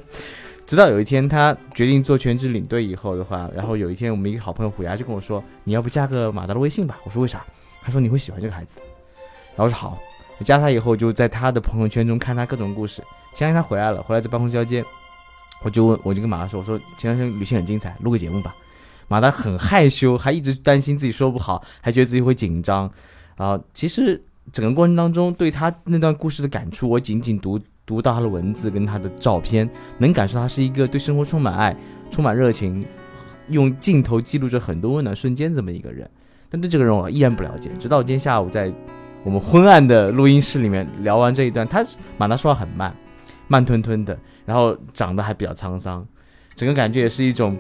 [0.67, 7.47] 直到有一天他决定做全职领队以后的话，然后有一天我们一个好朋友虎牙就跟我说：“你要不加个马达的微信吧？”我说：“为啥？”
[7.85, 8.75] 他说：“你会喜欢这个孩子。”
[9.55, 9.97] 然后我说：“好。”
[10.39, 13.01] 我加他以后，就在他的朋友圈中看他各种故事。
[13.33, 14.85] 前两天他回来了，回来在办公室交接，
[15.63, 18.53] 我就问，我就跟马达说：“我说前两天旅行很精彩，录个节目吧。”
[19.13, 22.91] 马达很害羞，还一直担心自己说不好，还觉得自己会紧张。
[23.37, 24.19] 然后其实
[24.51, 31.77] 整个过程当中，对他那段故事的感触，我仅仅读读到他的文字跟他的照片，能感受他是一个对生活充满爱、
[32.11, 32.83] 充满热情，
[33.49, 36.09] 用镜头记录着很多温暖瞬间这么一个人。
[36.49, 38.73] 但对这个人我依然不了解，直到今天下午在
[39.25, 41.85] 我们昏暗的录音室里面聊完这一段，他
[42.17, 42.97] 马达说话很慢，
[43.47, 46.03] 慢吞吞的，然后长得还比较沧桑，
[46.55, 47.59] 整个感觉也是一种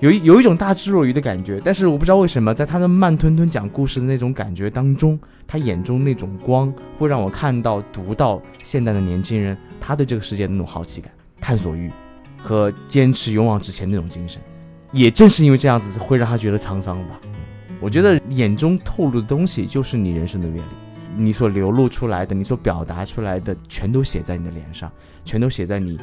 [0.00, 1.60] 有一有一种大智若愚的感觉。
[1.64, 11.90] 但是我不知道为什么，在他的慢吞吞讲故事的那种感觉当中，他眼中那种光会让我看到、读到现代的年轻人他对这个世界的那种好奇感、探索欲
[12.40, 14.40] 和坚持勇往直前那种精神。
[14.92, 17.20] 也正是因为这样子，会让他觉得沧桑吧。
[17.80, 20.62] 我觉得眼中透露的东西，就是你人生的阅历。
[21.16, 24.90] 你所流露出来的，你所表达出来的，全都写在你的脸上，
[25.24, 25.98] 全都写在你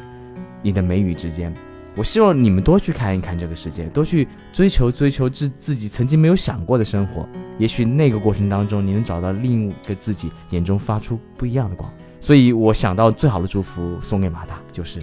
[0.62, 1.54] 你的眉宇之间。
[1.96, 7.26] 我希望你们多去看一看这个世界，多去追求追求自自己曾经没有想过的生活。
[7.58, 11.90] 也许那个过程当中，你能找到另一个自己眼中发出不一样的光。
[12.20, 15.00] 所以我想到最好的祝福送给马达，就是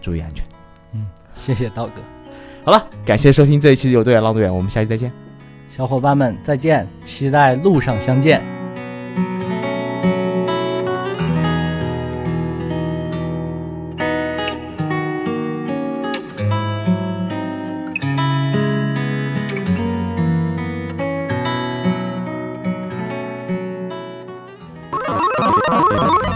[0.00, 0.44] 注意安全。
[0.92, 2.02] 嗯谢谢道哥，
[2.64, 5.12] 好了，感谢收听这一期的有多远浪多远，我们下期再见。
[5.68, 8.53] 小伙伴们再见，期待路上相见。